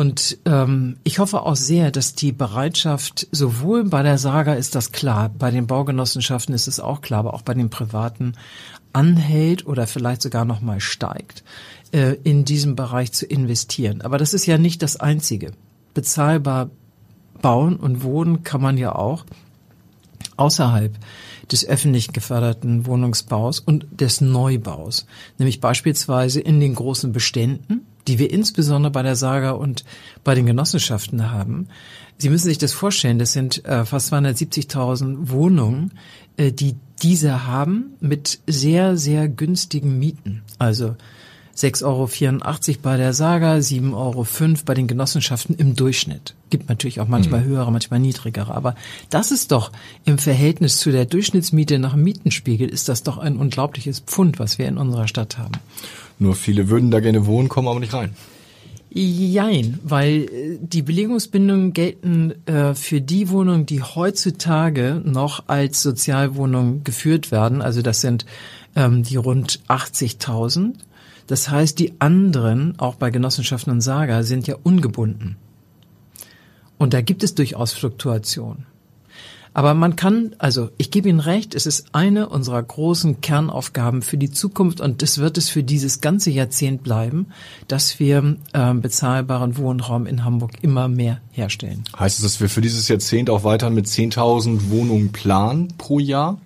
Und 0.00 0.38
ähm, 0.46 0.96
ich 1.04 1.18
hoffe 1.18 1.42
auch 1.42 1.56
sehr, 1.56 1.90
dass 1.90 2.14
die 2.14 2.32
Bereitschaft 2.32 3.28
sowohl 3.32 3.84
bei 3.84 4.02
der 4.02 4.16
Saga 4.16 4.54
ist 4.54 4.74
das 4.74 4.92
klar, 4.92 5.28
bei 5.28 5.50
den 5.50 5.66
Baugenossenschaften 5.66 6.54
ist 6.54 6.68
es 6.68 6.80
auch 6.80 7.02
klar, 7.02 7.18
aber 7.18 7.34
auch 7.34 7.42
bei 7.42 7.52
den 7.52 7.68
Privaten 7.68 8.32
anhält 8.94 9.66
oder 9.66 9.86
vielleicht 9.86 10.22
sogar 10.22 10.46
noch 10.46 10.62
mal 10.62 10.80
steigt, 10.80 11.44
äh, 11.92 12.16
in 12.24 12.46
diesem 12.46 12.76
Bereich 12.76 13.12
zu 13.12 13.26
investieren. 13.26 14.00
Aber 14.00 14.16
das 14.16 14.32
ist 14.32 14.46
ja 14.46 14.56
nicht 14.56 14.80
das 14.80 14.96
Einzige. 14.96 15.52
Bezahlbar 15.92 16.70
bauen 17.42 17.76
und 17.76 18.02
wohnen 18.02 18.42
kann 18.42 18.62
man 18.62 18.78
ja 18.78 18.94
auch 18.94 19.26
außerhalb 20.38 20.96
des 21.52 21.66
öffentlich 21.66 22.14
geförderten 22.14 22.86
Wohnungsbaus 22.86 23.60
und 23.60 23.86
des 23.90 24.22
Neubaus, 24.22 25.04
nämlich 25.36 25.60
beispielsweise 25.60 26.40
in 26.40 26.58
den 26.58 26.74
großen 26.74 27.12
Beständen, 27.12 27.84
die 28.06 28.18
wir 28.18 28.30
insbesondere 28.30 28.90
bei 28.90 29.02
der 29.02 29.16
Saga 29.16 29.52
und 29.52 29.84
bei 30.24 30.34
den 30.34 30.46
Genossenschaften 30.46 31.30
haben. 31.30 31.68
Sie 32.18 32.28
müssen 32.28 32.48
sich 32.48 32.58
das 32.58 32.72
vorstellen, 32.72 33.18
das 33.18 33.32
sind 33.32 33.64
äh, 33.64 33.84
fast 33.84 34.12
270.000 34.12 35.30
Wohnungen, 35.30 35.92
äh, 36.36 36.52
die 36.52 36.76
diese 37.02 37.46
haben 37.46 37.94
mit 38.00 38.40
sehr, 38.46 38.96
sehr 38.96 39.28
günstigen 39.28 39.98
Mieten. 39.98 40.42
Also 40.58 40.96
6,84 41.56 41.84
Euro 41.84 42.78
bei 42.82 42.96
der 42.96 43.12
Saga, 43.12 43.54
7,05 43.54 43.94
Euro 43.94 44.26
bei 44.64 44.74
den 44.74 44.86
Genossenschaften 44.86 45.54
im 45.56 45.74
Durchschnitt. 45.74 46.34
Gibt 46.48 46.68
natürlich 46.68 47.00
auch 47.00 47.08
manchmal 47.08 47.40
mhm. 47.40 47.46
höhere, 47.46 47.72
manchmal 47.72 48.00
niedrigere. 48.00 48.54
Aber 48.54 48.74
das 49.10 49.30
ist 49.30 49.52
doch 49.52 49.72
im 50.04 50.18
Verhältnis 50.18 50.78
zu 50.78 50.90
der 50.90 51.04
Durchschnittsmiete 51.04 51.78
nach 51.78 51.96
Mietenspiegel 51.96 52.68
ist 52.68 52.88
das 52.88 53.02
doch 53.02 53.18
ein 53.18 53.36
unglaubliches 53.36 54.00
Pfund, 54.00 54.38
was 54.38 54.58
wir 54.58 54.68
in 54.68 54.78
unserer 54.78 55.08
Stadt 55.08 55.38
haben. 55.38 55.52
Nur 56.20 56.34
viele 56.34 56.68
würden 56.68 56.90
da 56.90 57.00
gerne 57.00 57.26
wohnen, 57.26 57.48
kommen 57.48 57.66
aber 57.66 57.80
nicht 57.80 57.94
rein. 57.94 58.14
Jein, 58.92 59.78
weil 59.84 60.24
äh, 60.24 60.58
die 60.60 60.82
Belegungsbindungen 60.82 61.72
gelten 61.72 62.34
äh, 62.46 62.74
für 62.74 63.00
die 63.00 63.30
Wohnungen, 63.30 63.64
die 63.64 63.82
heutzutage 63.82 65.00
noch 65.04 65.44
als 65.46 65.82
Sozialwohnungen 65.82 66.84
geführt 66.84 67.32
werden. 67.32 67.62
Also 67.62 67.82
das 67.82 68.00
sind 68.00 68.26
ähm, 68.76 69.02
die 69.02 69.16
rund 69.16 69.60
80.000. 69.68 70.74
Das 71.26 71.48
heißt, 71.48 71.78
die 71.78 71.94
anderen, 72.00 72.78
auch 72.78 72.96
bei 72.96 73.10
Genossenschaften 73.10 73.72
und 73.72 73.80
Saga, 73.80 74.22
sind 74.22 74.46
ja 74.46 74.56
ungebunden. 74.62 75.36
Und 76.76 76.92
da 76.92 77.00
gibt 77.00 77.22
es 77.22 77.34
durchaus 77.34 77.72
Fluktuation. 77.72 78.66
Aber 79.52 79.74
man 79.74 79.96
kann, 79.96 80.34
also 80.38 80.70
ich 80.78 80.90
gebe 80.90 81.08
Ihnen 81.08 81.20
recht, 81.20 81.54
es 81.54 81.66
ist 81.66 81.88
eine 81.92 82.28
unserer 82.28 82.62
großen 82.62 83.20
Kernaufgaben 83.20 84.02
für 84.02 84.16
die 84.16 84.30
Zukunft 84.30 84.80
und 84.80 85.02
das 85.02 85.18
wird 85.18 85.38
es 85.38 85.48
für 85.48 85.62
dieses 85.62 86.00
ganze 86.00 86.30
Jahrzehnt 86.30 86.82
bleiben, 86.82 87.26
dass 87.68 87.98
wir 87.98 88.36
äh, 88.52 88.74
bezahlbaren 88.74 89.56
Wohnraum 89.56 90.06
in 90.06 90.24
Hamburg 90.24 90.52
immer 90.62 90.88
mehr 90.88 91.20
herstellen. 91.30 91.84
Heißt 91.98 92.18
es, 92.18 92.24
dass 92.24 92.40
wir 92.40 92.48
für 92.48 92.60
dieses 92.60 92.88
Jahrzehnt 92.88 93.30
auch 93.30 93.44
weiter 93.44 93.70
mit 93.70 93.86
10.000 93.86 94.70
Wohnungen 94.70 95.12
planen 95.12 95.68
pro 95.78 95.98
Jahr? 95.98 96.38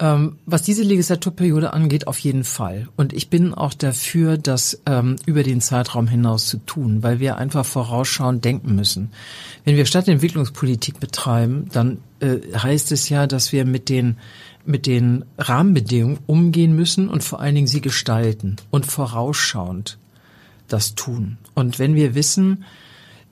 Ähm, 0.00 0.38
was 0.46 0.62
diese 0.62 0.84
Legislaturperiode 0.84 1.72
angeht, 1.72 2.06
auf 2.06 2.18
jeden 2.20 2.44
Fall. 2.44 2.88
Und 2.96 3.12
ich 3.12 3.30
bin 3.30 3.52
auch 3.52 3.74
dafür, 3.74 4.38
das 4.38 4.80
ähm, 4.86 5.16
über 5.26 5.42
den 5.42 5.60
Zeitraum 5.60 6.06
hinaus 6.06 6.46
zu 6.46 6.58
tun, 6.58 7.02
weil 7.02 7.18
wir 7.18 7.36
einfach 7.36 7.66
vorausschauend 7.66 8.44
denken 8.44 8.76
müssen. 8.76 9.10
Wenn 9.64 9.76
wir 9.76 9.86
Stadtentwicklungspolitik 9.86 11.00
betreiben, 11.00 11.68
dann 11.72 11.98
äh, 12.20 12.36
heißt 12.56 12.92
es 12.92 13.08
ja, 13.08 13.26
dass 13.26 13.52
wir 13.52 13.64
mit 13.64 13.88
den 13.88 14.16
mit 14.64 14.86
den 14.86 15.24
Rahmenbedingungen 15.38 16.18
umgehen 16.26 16.76
müssen 16.76 17.08
und 17.08 17.24
vor 17.24 17.40
allen 17.40 17.54
Dingen 17.54 17.66
sie 17.66 17.80
gestalten 17.80 18.56
und 18.70 18.84
vorausschauend 18.84 19.96
das 20.68 20.94
tun. 20.94 21.38
Und 21.54 21.78
wenn 21.78 21.94
wir 21.94 22.14
wissen, 22.14 22.64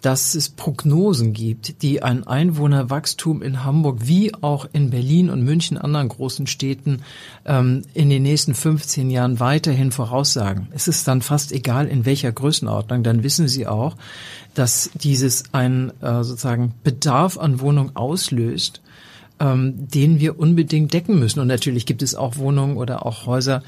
dass 0.03 0.35
es 0.35 0.51
Prognosen 0.51 1.33
gibt, 1.33 1.83
die 1.83 2.03
ein 2.03 2.27
Einwohnerwachstum 2.27 3.43
in 3.43 3.65
Hamburg 3.65 3.99
wie 4.03 4.35
auch 4.35 4.69
in 4.73 4.91
Berlin 4.91 5.31
und 5.31 5.43
München, 5.43 5.79
anderen 5.79 6.09
großen 6.09 6.47
Städten, 6.47 7.03
ähm, 7.45 7.83
in 7.95 8.11
den 8.11 8.23
nächsten 8.23 8.55
15 8.55 9.11
Jahren 9.11 9.41
weiterhin 9.41 9.93
voraussagen. 9.93 10.69
Es 10.73 10.89
ist 10.89 11.09
dann 11.09 11.23
fast 11.23 11.53
egal, 11.53 11.87
in 11.89 12.05
welcher 12.05 12.33
Größenordnung. 12.33 13.03
Dann 13.03 13.23
wissen 13.23 13.49
Sie 13.49 13.67
auch, 13.67 13.97
dass 14.55 14.91
dieses 14.95 15.45
ein 15.53 15.93
äh, 16.01 16.23
sozusagen 16.23 16.75
Bedarf 16.85 17.39
an 17.39 17.61
Wohnung 17.61 17.97
auslöst, 17.97 18.81
ähm, 19.41 19.89
den 19.89 20.21
wir 20.21 20.39
unbedingt 20.39 20.93
decken 20.93 21.19
müssen. 21.19 21.41
Und 21.41 21.49
natürlich 21.49 21.87
gibt 21.87 22.03
es 22.03 22.15
auch 22.15 22.37
Wohnungen 22.37 22.77
oder 22.77 23.05
auch 23.05 23.27
Häuser, 23.27 23.63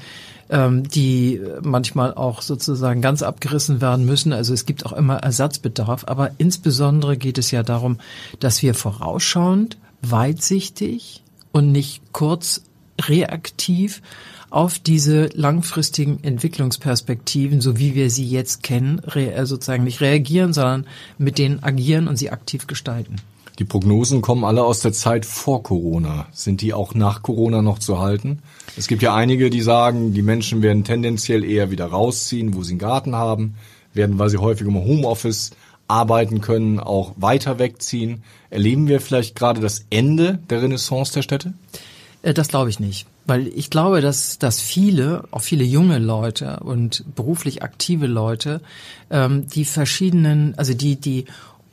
ähm, 0.49 0.87
die 0.87 1.41
manchmal 1.61 2.13
auch 2.13 2.41
sozusagen 2.41 3.01
ganz 3.01 3.21
abgerissen 3.21 3.81
werden 3.81 4.05
müssen. 4.05 4.33
Also 4.33 4.53
es 4.53 4.65
gibt 4.65 4.85
auch 4.85 4.93
immer 4.93 5.17
Ersatzbedarf. 5.17 6.05
Aber 6.07 6.31
insbesondere 6.37 7.17
geht 7.17 7.37
es 7.37 7.51
ja 7.51 7.63
darum, 7.63 7.99
dass 8.39 8.61
wir 8.61 8.73
vorausschauend, 8.73 9.77
weitsichtig 10.01 11.23
und 11.51 11.71
nicht 11.71 12.01
kurz 12.13 12.63
reaktiv 13.01 14.01
auf 14.49 14.79
diese 14.79 15.29
langfristigen 15.33 16.23
Entwicklungsperspektiven, 16.23 17.61
so 17.61 17.77
wie 17.77 17.93
wir 17.93 18.09
sie 18.09 18.25
jetzt 18.25 18.63
kennen, 18.63 18.99
äh, 19.13 19.45
sozusagen 19.45 19.83
nicht 19.83 20.01
reagieren, 20.01 20.53
sondern 20.53 20.87
mit 21.17 21.37
denen 21.37 21.61
agieren 21.61 22.07
und 22.07 22.17
sie 22.17 22.31
aktiv 22.31 22.65
gestalten. 22.65 23.17
Die 23.59 23.65
Prognosen 23.65 24.21
kommen 24.21 24.45
alle 24.45 24.63
aus 24.63 24.79
der 24.79 24.93
Zeit 24.93 25.25
vor 25.25 25.63
Corona. 25.63 26.27
Sind 26.31 26.61
die 26.61 26.73
auch 26.73 26.95
nach 26.95 27.21
Corona 27.21 27.61
noch 27.61 27.79
zu 27.79 27.99
halten? 27.99 28.39
Es 28.77 28.87
gibt 28.87 29.01
ja 29.01 29.13
einige, 29.13 29.49
die 29.49 29.61
sagen, 29.61 30.13
die 30.13 30.21
Menschen 30.21 30.61
werden 30.61 30.85
tendenziell 30.85 31.43
eher 31.43 31.69
wieder 31.69 31.87
rausziehen, 31.87 32.53
wo 32.55 32.63
sie 32.63 32.71
einen 32.71 32.79
Garten 32.79 33.15
haben, 33.15 33.55
werden, 33.93 34.17
weil 34.17 34.29
sie 34.29 34.37
häufig 34.37 34.65
im 34.65 34.75
Homeoffice 34.75 35.51
arbeiten 35.89 36.39
können, 36.39 36.79
auch 36.79 37.15
weiter 37.17 37.59
wegziehen. 37.59 38.23
Erleben 38.49 38.87
wir 38.87 39.01
vielleicht 39.01 39.35
gerade 39.35 39.59
das 39.59 39.85
Ende 39.89 40.39
der 40.49 40.61
Renaissance 40.61 41.11
der 41.13 41.23
Städte? 41.23 41.53
Äh, 42.21 42.33
das 42.33 42.47
glaube 42.47 42.69
ich 42.69 42.79
nicht. 42.79 43.07
Weil 43.25 43.47
ich 43.47 43.69
glaube, 43.69 44.01
dass, 44.01 44.39
dass 44.39 44.59
viele, 44.59 45.23
auch 45.31 45.41
viele 45.41 45.63
junge 45.63 45.99
Leute 45.99 46.61
und 46.61 47.03
beruflich 47.15 47.61
aktive 47.61 48.07
Leute, 48.07 48.61
ähm, 49.11 49.47
die 49.47 49.65
verschiedenen, 49.65 50.55
also 50.57 50.73
die, 50.73 50.95
die 50.95 51.25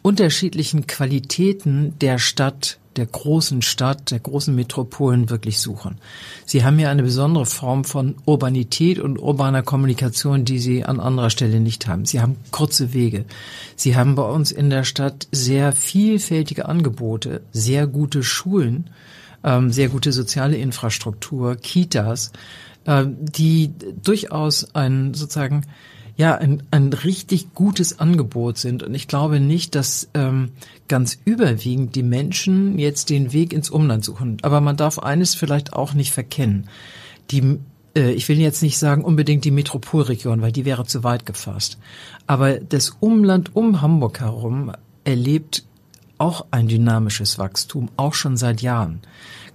unterschiedlichen 0.07 0.87
Qualitäten 0.87 1.99
der 1.99 2.21
Stadt, 2.21 2.79
der 2.95 3.07
großen 3.07 3.61
Stadt, 3.61 4.13
der 4.13 4.21
großen 4.21 4.55
Metropolen 4.55 5.31
wirklich 5.31 5.59
suchen. 5.59 5.99
Sie 6.45 6.65
haben 6.65 6.79
ja 6.79 6.93
eine 6.93 7.03
besondere 7.03 7.45
Form 7.45 7.83
von 7.83 8.15
Urbanität 8.25 9.01
und 9.01 9.19
urbaner 9.19 9.65
Kommunikation, 9.65 10.45
die 10.45 10.61
sie 10.61 10.85
an 10.85 11.01
anderer 11.01 11.31
Stelle 11.31 11.59
nicht 11.59 11.89
haben. 11.89 12.05
Sie 12.05 12.21
haben 12.21 12.37
kurze 12.53 12.95
Wege. 12.95 13.25
Sie 13.75 13.97
haben 13.97 14.15
bei 14.15 14.23
uns 14.23 14.53
in 14.53 14.71
der 14.71 14.85
Stadt 14.85 15.27
sehr 15.33 15.73
vielfältige 15.73 16.67
Angebote, 16.67 17.43
sehr 17.51 17.89
gute 17.89 18.23
Schulen, 18.23 18.91
ähm, 19.43 19.73
sehr 19.73 19.89
gute 19.89 20.13
soziale 20.13 20.57
Infrastruktur, 20.57 21.57
Kitas, 21.57 22.31
äh, 22.85 23.05
die 23.09 23.73
durchaus 24.05 24.73
ein 24.73 25.15
sozusagen 25.15 25.63
ja 26.17 26.35
ein, 26.35 26.63
ein 26.71 26.93
richtig 26.93 27.55
gutes 27.55 27.99
Angebot 27.99 28.59
sind. 28.59 28.83
Und 28.83 28.95
ich 28.95 29.09
glaube 29.09 29.41
nicht, 29.41 29.75
dass 29.75 30.09
ähm, 30.15 30.51
ganz 30.89 31.19
überwiegend 31.25 31.95
die 31.95 32.03
Menschen 32.03 32.79
jetzt 32.79 33.11
den 33.11 33.33
Weg 33.33 33.53
ins 33.53 33.71
Umland 33.71 34.05
suchen. 34.05 34.39
Aber 34.43 34.61
man 34.61 34.77
darf 34.77 34.99
eines 34.99 35.35
vielleicht 35.35 35.73
auch 35.75 35.95
nicht 35.95 36.13
verkennen. 36.13 36.69
Die 37.31 37.59
äh, 37.97 38.13
ich 38.13 38.29
will 38.29 38.39
jetzt 38.39 38.63
nicht 38.63 38.79
sagen 38.79 39.05
unbedingt 39.05 39.45
die 39.45 39.51
Metropolregion, 39.51 40.43
weil 40.43 40.53
die 40.53 40.65
wäre 40.65 40.85
zu 40.85 41.03
weit 41.03 41.27
gefasst. 41.27 41.79
Aber 42.27 42.59
das 42.61 42.97
Umland 43.01 43.57
um 43.57 43.81
Hamburg 43.81 44.21
herum 44.21 44.73
erlebt 45.05 45.65
auch 46.19 46.47
ein 46.51 46.69
dynamisches 46.69 47.39
Wachstum, 47.39 47.91
auch 47.97 48.15
schon 48.15 48.37
seit 48.37 48.63
Jahren. 48.63 49.01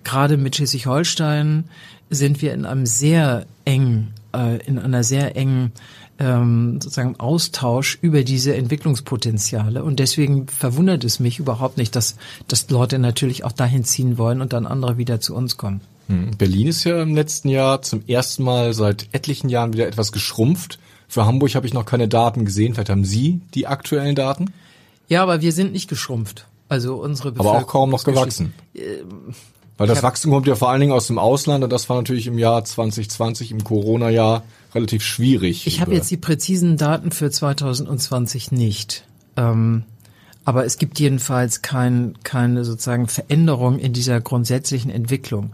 Gerade 0.03 0.37
mit 0.37 0.55
Schleswig-Holstein 0.55 1.65
sind 2.09 2.41
wir 2.41 2.53
in 2.53 2.65
einem 2.65 2.85
sehr 2.85 3.45
engen, 3.65 4.13
äh, 4.35 4.57
in 4.65 4.79
einer 4.79 5.03
sehr 5.03 5.35
engen 5.35 5.71
ähm, 6.19 6.79
sozusagen 6.81 7.19
Austausch 7.19 7.97
über 8.01 8.23
diese 8.23 8.55
Entwicklungspotenziale. 8.55 9.83
Und 9.83 9.99
deswegen 9.99 10.47
verwundert 10.47 11.03
es 11.03 11.19
mich 11.19 11.39
überhaupt 11.39 11.77
nicht, 11.77 11.95
dass, 11.95 12.15
dass 12.47 12.69
Leute 12.69 12.99
natürlich 12.99 13.43
auch 13.43 13.51
dahin 13.51 13.83
ziehen 13.83 14.17
wollen 14.17 14.41
und 14.41 14.53
dann 14.53 14.65
andere 14.65 14.97
wieder 14.97 15.19
zu 15.19 15.35
uns 15.35 15.57
kommen. 15.57 15.81
Hm. 16.07 16.31
Berlin 16.37 16.67
ist 16.67 16.83
ja 16.83 17.01
im 17.01 17.15
letzten 17.15 17.49
Jahr 17.49 17.81
zum 17.81 18.03
ersten 18.07 18.43
Mal 18.43 18.73
seit 18.73 19.07
etlichen 19.13 19.49
Jahren 19.49 19.73
wieder 19.73 19.87
etwas 19.87 20.11
geschrumpft. 20.11 20.79
Für 21.07 21.25
Hamburg 21.25 21.55
habe 21.55 21.67
ich 21.67 21.73
noch 21.73 21.85
keine 21.85 22.07
Daten 22.07 22.45
gesehen. 22.45 22.73
Vielleicht 22.73 22.89
haben 22.89 23.05
Sie 23.05 23.41
die 23.53 23.67
aktuellen 23.67 24.15
Daten? 24.15 24.53
Ja, 25.07 25.23
aber 25.23 25.41
wir 25.41 25.51
sind 25.51 25.73
nicht 25.73 25.89
geschrumpft. 25.89 26.47
Also 26.69 26.95
unsere 26.95 27.31
Bevölkerung 27.31 27.55
Aber 27.55 27.65
auch 27.65 27.69
kaum 27.69 27.89
noch 27.89 28.05
gewachsen. 28.05 28.53
Ähm, 28.73 29.33
Weil 29.81 29.87
das 29.87 30.03
Wachstum 30.03 30.31
kommt 30.31 30.45
ja 30.45 30.53
vor 30.53 30.69
allen 30.69 30.79
Dingen 30.79 30.91
aus 30.91 31.07
dem 31.07 31.17
Ausland 31.17 31.63
und 31.63 31.73
das 31.73 31.89
war 31.89 31.97
natürlich 31.97 32.27
im 32.27 32.37
Jahr 32.37 32.63
2020, 32.63 33.49
im 33.49 33.63
Corona-Jahr, 33.63 34.43
relativ 34.75 35.01
schwierig. 35.01 35.65
Ich 35.65 35.81
habe 35.81 35.95
jetzt 35.95 36.11
die 36.11 36.17
präzisen 36.17 36.77
Daten 36.77 37.09
für 37.09 37.31
2020 37.31 38.51
nicht. 38.51 39.07
Ähm, 39.37 39.85
aber 40.45 40.65
es 40.65 40.77
gibt 40.77 40.99
jedenfalls 40.99 41.63
kein, 41.63 42.13
keine 42.21 42.63
sozusagen 42.63 43.07
Veränderung 43.07 43.79
in 43.79 43.91
dieser 43.91 44.21
grundsätzlichen 44.21 44.91
Entwicklung. 44.91 45.49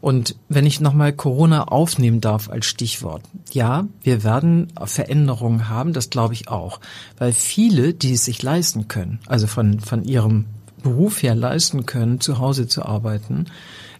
Und 0.00 0.36
wenn 0.48 0.64
ich 0.64 0.80
nochmal 0.80 1.12
Corona 1.12 1.64
aufnehmen 1.64 2.22
darf 2.22 2.48
als 2.48 2.64
Stichwort. 2.64 3.24
Ja, 3.52 3.86
wir 4.02 4.24
werden 4.24 4.72
Veränderungen 4.86 5.68
haben, 5.68 5.92
das 5.92 6.08
glaube 6.08 6.32
ich 6.32 6.48
auch. 6.48 6.80
Weil 7.18 7.32
viele, 7.32 7.92
die 7.92 8.14
es 8.14 8.24
sich 8.24 8.42
leisten 8.42 8.88
können, 8.88 9.18
also 9.26 9.46
von, 9.46 9.80
von 9.80 10.02
ihrem 10.02 10.46
Beruf 10.86 11.20
her 11.22 11.34
leisten 11.34 11.84
können, 11.84 12.20
zu 12.20 12.38
Hause 12.38 12.68
zu 12.68 12.84
arbeiten, 12.84 13.46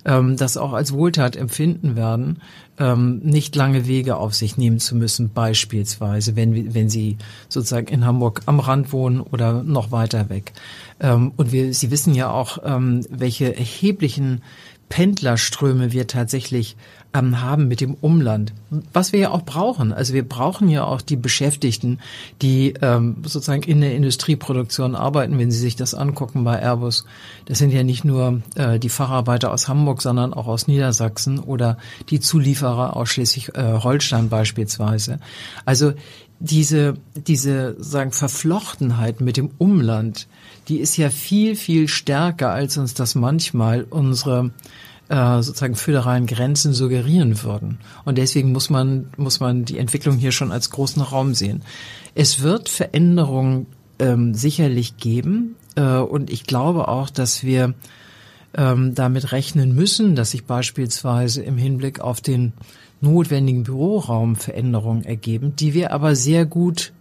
ähm, 0.04 0.36
das 0.36 0.56
auch 0.56 0.72
als 0.72 0.92
Wohltat 0.92 1.34
empfinden 1.34 1.96
werden, 1.96 2.40
ähm, 2.78 3.18
nicht 3.24 3.56
lange 3.56 3.88
Wege 3.88 4.16
auf 4.16 4.34
sich 4.34 4.56
nehmen 4.56 4.78
zu 4.78 4.94
müssen, 4.94 5.30
beispielsweise, 5.32 6.36
wenn, 6.36 6.74
wenn 6.74 6.88
sie 6.88 7.16
sozusagen 7.48 7.88
in 7.88 8.04
Hamburg 8.04 8.42
am 8.46 8.60
Rand 8.60 8.92
wohnen 8.92 9.20
oder 9.20 9.64
noch 9.64 9.90
weiter 9.90 10.28
weg. 10.28 10.52
Ähm, 11.00 11.32
und 11.36 11.50
wir, 11.50 11.74
Sie 11.74 11.90
wissen 11.90 12.14
ja 12.14 12.30
auch, 12.30 12.58
ähm, 12.64 13.04
welche 13.10 13.56
erheblichen 13.56 14.42
Pendlerströme 14.88 15.90
wir 15.90 16.06
tatsächlich 16.06 16.76
ähm, 17.16 17.40
haben 17.42 17.68
mit 17.68 17.80
dem 17.80 17.94
Umland, 17.94 18.52
was 18.92 19.12
wir 19.12 19.20
ja 19.20 19.30
auch 19.30 19.42
brauchen. 19.42 19.92
Also 19.92 20.14
wir 20.14 20.26
brauchen 20.26 20.68
ja 20.68 20.84
auch 20.84 21.00
die 21.00 21.16
Beschäftigten, 21.16 21.98
die 22.42 22.74
ähm, 22.82 23.16
sozusagen 23.22 23.62
in 23.62 23.80
der 23.80 23.94
Industrieproduktion 23.94 24.94
arbeiten, 24.94 25.38
wenn 25.38 25.50
Sie 25.50 25.58
sich 25.58 25.76
das 25.76 25.94
angucken 25.94 26.44
bei 26.44 26.60
Airbus. 26.60 27.04
Das 27.46 27.58
sind 27.58 27.72
ja 27.72 27.82
nicht 27.82 28.04
nur 28.04 28.42
äh, 28.54 28.78
die 28.78 28.88
Facharbeiter 28.88 29.52
aus 29.52 29.68
Hamburg, 29.68 30.02
sondern 30.02 30.34
auch 30.34 30.46
aus 30.46 30.66
Niedersachsen 30.68 31.38
oder 31.38 31.78
die 32.10 32.20
Zulieferer 32.20 32.96
aus 32.96 33.08
Schleswig-Holstein 33.10 34.28
beispielsweise. 34.28 35.18
Also 35.64 35.92
diese, 36.38 36.96
diese 37.14 37.76
sagen 37.78 38.12
Verflochtenheit 38.12 39.20
mit 39.20 39.36
dem 39.36 39.50
Umland, 39.58 40.26
die 40.68 40.80
ist 40.80 40.96
ja 40.96 41.10
viel, 41.10 41.56
viel 41.56 41.88
stärker, 41.88 42.50
als 42.50 42.76
uns 42.76 42.94
das 42.94 43.14
manchmal 43.14 43.84
unsere 43.84 44.50
äh, 45.08 45.42
sozusagen 45.42 45.76
föderalen 45.76 46.26
Grenzen 46.26 46.72
suggerieren 46.72 47.42
würden. 47.42 47.78
Und 48.04 48.18
deswegen 48.18 48.52
muss 48.52 48.70
man, 48.70 49.08
muss 49.16 49.40
man 49.40 49.64
die 49.64 49.78
Entwicklung 49.78 50.16
hier 50.16 50.32
schon 50.32 50.52
als 50.52 50.70
großen 50.70 51.02
Raum 51.02 51.34
sehen. 51.34 51.62
Es 52.14 52.42
wird 52.42 52.68
Veränderungen 52.68 53.66
ähm, 53.98 54.34
sicherlich 54.34 54.96
geben. 54.96 55.56
Äh, 55.76 55.98
und 55.98 56.30
ich 56.30 56.44
glaube 56.44 56.88
auch, 56.88 57.10
dass 57.10 57.44
wir 57.44 57.74
ähm, 58.56 58.94
damit 58.94 59.32
rechnen 59.32 59.74
müssen, 59.74 60.16
dass 60.16 60.32
sich 60.32 60.44
beispielsweise 60.44 61.42
im 61.42 61.56
Hinblick 61.56 62.00
auf 62.00 62.20
den 62.20 62.52
notwendigen 63.00 63.64
Büroraum 63.64 64.36
Veränderungen 64.36 65.04
ergeben, 65.04 65.54
die 65.56 65.74
wir 65.74 65.92
aber 65.92 66.16
sehr 66.16 66.46
gut 66.46 66.92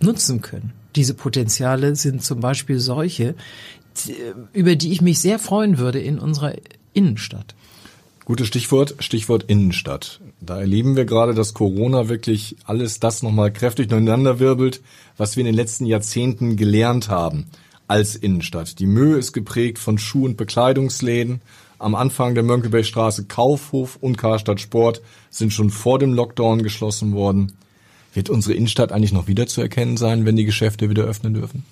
nutzen 0.00 0.40
können. 0.42 0.72
Diese 0.96 1.14
Potenziale 1.14 1.96
sind 1.96 2.22
zum 2.22 2.40
Beispiel 2.40 2.78
solche, 2.78 3.34
über 4.52 4.76
die 4.76 4.92
ich 4.92 5.00
mich 5.00 5.20
sehr 5.20 5.38
freuen 5.38 5.78
würde 5.78 6.00
in 6.00 6.18
unserer 6.18 6.54
Innenstadt. 6.92 7.54
Gutes 8.24 8.46
Stichwort, 8.46 8.94
Stichwort 9.00 9.44
Innenstadt. 9.48 10.20
Da 10.40 10.58
erleben 10.58 10.96
wir 10.96 11.04
gerade, 11.04 11.34
dass 11.34 11.52
Corona 11.52 12.08
wirklich 12.08 12.56
alles 12.64 12.98
das 12.98 13.22
nochmal 13.22 13.52
kräftig 13.52 13.88
durcheinander 13.88 14.38
wirbelt, 14.38 14.80
was 15.18 15.36
wir 15.36 15.42
in 15.42 15.46
den 15.46 15.54
letzten 15.54 15.84
Jahrzehnten 15.84 16.56
gelernt 16.56 17.10
haben 17.10 17.46
als 17.86 18.16
Innenstadt. 18.16 18.78
Die 18.78 18.86
Mühe 18.86 19.18
ist 19.18 19.34
geprägt 19.34 19.78
von 19.78 19.98
Schuh- 19.98 20.24
und 20.24 20.38
Bekleidungsläden. 20.38 21.42
Am 21.78 21.94
Anfang 21.94 22.34
der 22.34 22.44
Mönckebergstraße 22.44 23.26
Kaufhof 23.26 23.98
und 24.00 24.16
Karstadt 24.16 24.60
Sport 24.60 25.02
sind 25.28 25.52
schon 25.52 25.68
vor 25.68 25.98
dem 25.98 26.14
Lockdown 26.14 26.62
geschlossen 26.62 27.12
worden. 27.12 27.52
Wird 28.14 28.30
unsere 28.30 28.54
Innenstadt 28.54 28.90
eigentlich 28.90 29.12
noch 29.12 29.26
wiederzuerkennen 29.26 29.98
sein, 29.98 30.24
wenn 30.24 30.36
die 30.36 30.46
Geschäfte 30.46 30.88
wieder 30.88 31.04
öffnen 31.04 31.34
dürfen? 31.34 31.64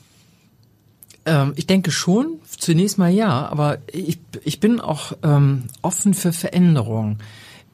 Ähm, 1.25 1.55
ich 1.57 1.67
denke 1.67 1.93
schon, 1.93 2.41
zunächst 2.63 2.97
mal 2.97 3.11
ja, 3.13 3.49
aber 3.49 3.79
ich, 3.93 4.21
ich 4.45 4.61
bin 4.61 4.81
auch 4.81 5.13
ähm, 5.23 5.65
offen 5.83 6.15
für 6.15 6.33
Veränderungen. 6.33 7.19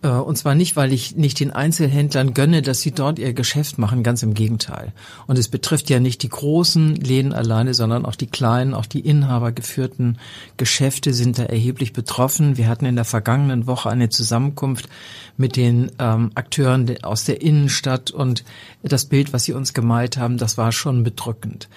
Äh, 0.03 0.09
und 0.09 0.37
zwar 0.37 0.55
nicht, 0.55 0.77
weil 0.77 0.93
ich 0.93 1.17
nicht 1.17 1.41
den 1.41 1.51
Einzelhändlern 1.51 2.35
gönne, 2.35 2.63
dass 2.63 2.81
sie 2.81 2.93
dort 2.93 3.19
ihr 3.19 3.33
Geschäft 3.33 3.79
machen, 3.79 4.03
ganz 4.03 4.23
im 4.23 4.35
Gegenteil. 4.35 4.93
Und 5.27 5.39
es 5.39 5.49
betrifft 5.49 5.91
ja 5.91 6.01
nicht 6.01 6.23
die 6.23 6.29
großen 6.29 6.97
Läden 6.97 7.33
alleine, 7.33 7.75
sondern 7.75 8.05
auch 8.05 8.15
die 8.15 8.27
kleinen, 8.27 8.75
auch 8.75 8.87
die 8.87 9.01
inhabergeführten 9.01 10.19
Geschäfte 10.57 11.13
sind 11.13 11.39
da 11.39 11.45
erheblich 11.45 11.93
betroffen. 11.93 12.57
Wir 12.57 12.69
hatten 12.69 12.87
in 12.87 12.97
der 12.97 13.05
vergangenen 13.05 13.67
Woche 13.67 13.91
eine 13.91 14.09
Zusammenkunft 14.09 14.89
mit 15.37 15.57
den 15.57 15.91
ähm, 15.99 16.31
Akteuren 16.35 17.03
aus 17.03 17.25
der 17.25 17.41
Innenstadt 17.41 18.11
und 18.11 18.45
das 18.83 19.07
Bild, 19.07 19.33
was 19.33 19.45
sie 19.45 19.53
uns 19.53 19.73
gemalt 19.73 20.17
haben, 20.17 20.37
das 20.37 20.59
war 20.59 20.73
schon 20.73 21.05
bedrückend. 21.05 21.69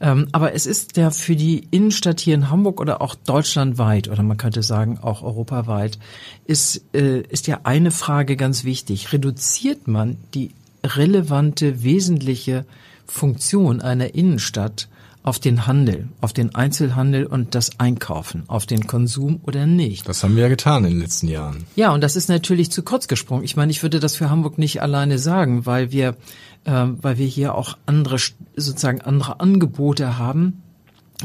Ähm, 0.00 0.28
aber 0.30 0.54
es 0.54 0.66
ist 0.66 0.96
ja 0.96 1.10
für 1.10 1.34
die 1.34 1.66
Innenstadt 1.70 2.20
hier 2.20 2.34
in 2.34 2.50
Hamburg 2.50 2.80
oder 2.80 3.00
auch 3.00 3.16
deutschlandweit 3.16 4.08
oder 4.08 4.22
man 4.22 4.36
könnte 4.36 4.62
sagen 4.62 4.98
auch 5.02 5.22
europaweit, 5.22 5.98
ist, 6.46 6.84
äh, 6.94 7.20
ist 7.22 7.48
ja 7.48 7.60
eine 7.68 7.90
Frage 7.90 8.38
ganz 8.38 8.64
wichtig. 8.64 9.12
Reduziert 9.12 9.88
man 9.88 10.16
die 10.32 10.52
relevante, 10.82 11.82
wesentliche 11.82 12.64
Funktion 13.06 13.82
einer 13.82 14.14
Innenstadt 14.14 14.88
auf 15.22 15.38
den 15.38 15.66
Handel, 15.66 16.08
auf 16.22 16.32
den 16.32 16.54
Einzelhandel 16.54 17.26
und 17.26 17.54
das 17.54 17.78
Einkaufen, 17.78 18.44
auf 18.46 18.64
den 18.64 18.86
Konsum 18.86 19.40
oder 19.42 19.66
nicht. 19.66 20.08
Das 20.08 20.22
haben 20.22 20.34
wir 20.34 20.44
ja 20.44 20.48
getan 20.48 20.86
in 20.86 20.92
den 20.92 21.00
letzten 21.00 21.28
Jahren. 21.28 21.66
Ja, 21.76 21.92
und 21.92 22.00
das 22.00 22.16
ist 22.16 22.30
natürlich 22.30 22.70
zu 22.70 22.82
kurz 22.82 23.06
gesprungen. 23.06 23.44
Ich 23.44 23.54
meine, 23.54 23.70
ich 23.70 23.82
würde 23.82 24.00
das 24.00 24.16
für 24.16 24.30
Hamburg 24.30 24.56
nicht 24.56 24.80
alleine 24.80 25.18
sagen, 25.18 25.66
weil 25.66 25.92
wir, 25.92 26.16
äh, 26.64 26.86
weil 27.02 27.18
wir 27.18 27.26
hier 27.26 27.54
auch 27.54 27.76
andere, 27.84 28.16
sozusagen 28.56 29.02
andere 29.02 29.40
Angebote 29.40 30.16
haben, 30.16 30.62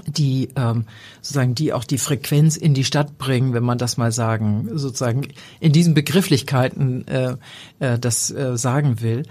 die 0.07 0.49
ähm, 0.55 0.85
sozusagen 1.21 1.55
die 1.55 1.73
auch 1.73 1.83
die 1.83 1.97
Frequenz 1.97 2.57
in 2.57 2.73
die 2.73 2.83
Stadt 2.83 3.17
bringen, 3.17 3.53
wenn 3.53 3.63
man 3.63 3.77
das 3.77 3.97
mal 3.97 4.11
sagen 4.11 4.69
sozusagen 4.73 5.27
in 5.59 5.71
diesen 5.71 5.93
Begrifflichkeiten 5.93 7.07
äh, 7.07 7.35
äh, 7.79 7.99
das 7.99 8.31
äh, 8.31 8.57
sagen 8.57 9.01
will. 9.01 9.23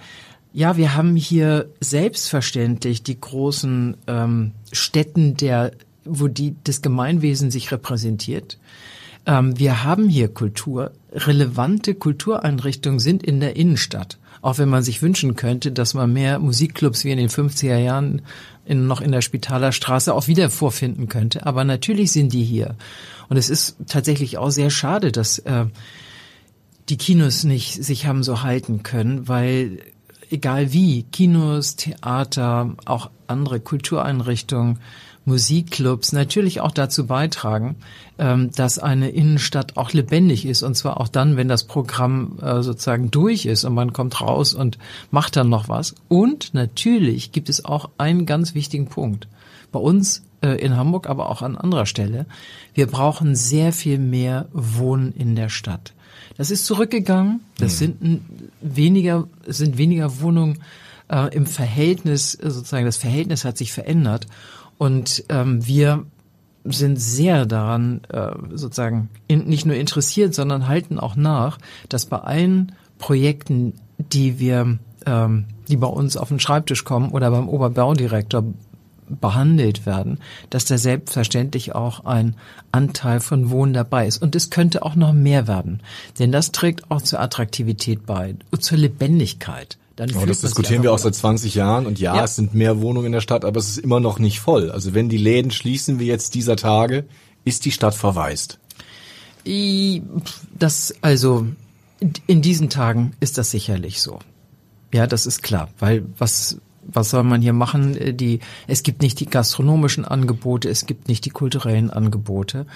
Ja, 0.52 0.76
wir 0.76 0.94
haben 0.94 1.16
hier 1.16 1.70
selbstverständlich 1.80 3.02
die 3.02 3.18
großen 3.18 3.96
ähm, 4.06 4.52
Städten 4.70 5.36
der, 5.36 5.72
wo 6.04 6.28
die 6.28 6.54
das 6.64 6.82
Gemeinwesen 6.82 7.50
sich 7.50 7.72
repräsentiert. 7.72 8.58
Ähm, 9.26 9.58
wir 9.58 9.82
haben 9.82 10.08
hier 10.08 10.28
Kultur. 10.28 10.92
Relevante 11.12 11.94
Kultureinrichtungen 11.94 13.00
sind 13.00 13.22
in 13.22 13.40
der 13.40 13.56
Innenstadt. 13.56 14.18
Auch 14.42 14.58
wenn 14.58 14.68
man 14.68 14.82
sich 14.82 15.00
wünschen 15.00 15.36
könnte, 15.36 15.72
dass 15.72 15.94
man 15.94 16.12
mehr 16.12 16.38
Musikclubs 16.38 17.04
wie 17.04 17.12
in 17.12 17.16
den 17.16 17.30
50er 17.30 17.78
Jahren 17.78 18.22
in, 18.64 18.86
noch 18.86 19.00
in 19.00 19.12
der 19.12 19.22
Spitaler 19.22 19.72
Straße 19.72 20.12
auch 20.12 20.26
wieder 20.26 20.50
vorfinden 20.50 21.08
könnte. 21.08 21.46
Aber 21.46 21.64
natürlich 21.64 22.12
sind 22.12 22.32
die 22.32 22.44
hier. 22.44 22.76
Und 23.28 23.36
es 23.36 23.48
ist 23.48 23.76
tatsächlich 23.86 24.36
auch 24.36 24.50
sehr 24.50 24.68
schade, 24.68 25.12
dass 25.12 25.38
äh, 25.38 25.66
die 26.88 26.98
Kinos 26.98 27.44
nicht 27.44 27.82
sich 27.82 28.06
haben 28.06 28.22
so 28.22 28.42
halten 28.42 28.82
können, 28.82 29.28
weil 29.28 29.78
egal 30.30 30.72
wie, 30.72 31.04
Kinos, 31.04 31.76
Theater, 31.76 32.74
auch 32.84 33.10
andere 33.26 33.60
Kultureinrichtungen, 33.60 34.78
Musikclubs 35.24 36.12
natürlich 36.12 36.60
auch 36.60 36.72
dazu 36.72 37.06
beitragen, 37.06 37.76
ähm, 38.18 38.50
dass 38.52 38.78
eine 38.78 39.10
Innenstadt 39.10 39.76
auch 39.76 39.92
lebendig 39.92 40.46
ist 40.46 40.62
und 40.62 40.76
zwar 40.76 41.00
auch 41.00 41.08
dann, 41.08 41.36
wenn 41.36 41.48
das 41.48 41.64
Programm 41.64 42.38
äh, 42.40 42.62
sozusagen 42.62 43.10
durch 43.10 43.46
ist 43.46 43.64
und 43.64 43.74
man 43.74 43.92
kommt 43.92 44.20
raus 44.20 44.54
und 44.54 44.78
macht 45.10 45.36
dann 45.36 45.48
noch 45.48 45.68
was. 45.68 45.94
Und 46.08 46.54
natürlich 46.54 47.32
gibt 47.32 47.48
es 47.48 47.64
auch 47.64 47.90
einen 47.98 48.26
ganz 48.26 48.54
wichtigen 48.54 48.86
Punkt. 48.86 49.28
Bei 49.70 49.78
uns 49.78 50.22
äh, 50.42 50.56
in 50.60 50.76
Hamburg, 50.76 51.08
aber 51.08 51.30
auch 51.30 51.42
an 51.42 51.56
anderer 51.56 51.86
Stelle. 51.86 52.26
Wir 52.74 52.86
brauchen 52.86 53.36
sehr 53.36 53.72
viel 53.72 53.98
mehr 53.98 54.48
Wohnen 54.52 55.12
in 55.12 55.36
der 55.36 55.48
Stadt. 55.48 55.92
Das 56.36 56.50
ist 56.50 56.66
zurückgegangen. 56.66 57.40
Das 57.58 57.74
mhm. 57.74 57.76
sind 57.76 58.20
weniger, 58.60 59.28
sind 59.46 59.78
weniger 59.78 60.20
Wohnungen 60.20 60.58
äh, 61.08 61.34
im 61.34 61.46
Verhältnis, 61.46 62.32
sozusagen 62.32 62.86
das 62.86 62.96
Verhältnis 62.96 63.44
hat 63.44 63.56
sich 63.58 63.72
verändert. 63.72 64.26
Und 64.82 65.22
ähm, 65.28 65.64
wir 65.64 66.06
sind 66.64 67.00
sehr 67.00 67.46
daran 67.46 68.00
äh, 68.08 68.32
sozusagen 68.50 69.10
in, 69.28 69.44
nicht 69.44 69.64
nur 69.64 69.76
interessiert, 69.76 70.34
sondern 70.34 70.66
halten 70.66 70.98
auch 70.98 71.14
nach, 71.14 71.58
dass 71.88 72.06
bei 72.06 72.18
allen 72.18 72.72
Projekten, 72.98 73.74
die 73.98 74.40
wir, 74.40 74.80
ähm, 75.06 75.44
die 75.68 75.76
bei 75.76 75.86
uns 75.86 76.16
auf 76.16 76.30
den 76.30 76.40
Schreibtisch 76.40 76.82
kommen 76.82 77.12
oder 77.12 77.30
beim 77.30 77.48
Oberbaudirektor 77.48 78.42
behandelt 79.08 79.86
werden, 79.86 80.18
dass 80.50 80.64
da 80.64 80.76
selbstverständlich 80.78 81.76
auch 81.76 82.04
ein 82.04 82.34
Anteil 82.72 83.20
von 83.20 83.50
Wohnen 83.50 83.74
dabei 83.74 84.08
ist. 84.08 84.20
Und 84.20 84.34
es 84.34 84.50
könnte 84.50 84.82
auch 84.82 84.96
noch 84.96 85.12
mehr 85.12 85.46
werden. 85.46 85.80
Denn 86.18 86.32
das 86.32 86.50
trägt 86.50 86.90
auch 86.90 87.02
zur 87.02 87.20
Attraktivität 87.20 88.04
bei, 88.04 88.34
zur 88.58 88.78
Lebendigkeit. 88.78 89.78
Dann 90.06 90.22
oh, 90.22 90.26
das 90.26 90.40
diskutieren 90.40 90.82
wir 90.82 90.92
auch 90.92 90.98
seit 90.98 91.14
20 91.14 91.54
Jahren 91.54 91.86
und 91.86 92.00
ja, 92.00 92.16
ja, 92.16 92.24
es 92.24 92.36
sind 92.36 92.54
mehr 92.54 92.80
Wohnungen 92.80 93.06
in 93.06 93.12
der 93.12 93.20
Stadt, 93.20 93.44
aber 93.44 93.60
es 93.60 93.68
ist 93.68 93.78
immer 93.78 94.00
noch 94.00 94.18
nicht 94.18 94.40
voll. 94.40 94.70
Also 94.70 94.94
wenn 94.94 95.08
die 95.08 95.16
Läden 95.16 95.50
schließen 95.50 96.00
wie 96.00 96.06
jetzt 96.06 96.34
dieser 96.34 96.56
Tage, 96.56 97.04
ist 97.44 97.64
die 97.64 97.72
Stadt 97.72 97.94
verwaist. 97.94 98.58
Das, 99.44 100.94
also, 101.02 101.46
in 102.26 102.42
diesen 102.42 102.68
Tagen 102.68 103.12
ist 103.20 103.38
das 103.38 103.50
sicherlich 103.50 104.00
so. 104.00 104.18
Ja, 104.92 105.06
das 105.06 105.26
ist 105.26 105.42
klar, 105.42 105.68
weil 105.78 106.04
was 106.18 106.58
was 106.84 107.10
soll 107.10 107.22
man 107.22 107.42
hier 107.42 107.52
machen? 107.52 108.16
Die, 108.16 108.40
es 108.66 108.82
gibt 108.82 109.02
nicht 109.02 109.20
die 109.20 109.26
gastronomischen 109.26 110.04
Angebote, 110.04 110.68
es 110.68 110.86
gibt 110.86 111.08
nicht 111.08 111.24
die 111.24 111.30
kulturellen 111.30 111.90
Angebote. 111.90 112.66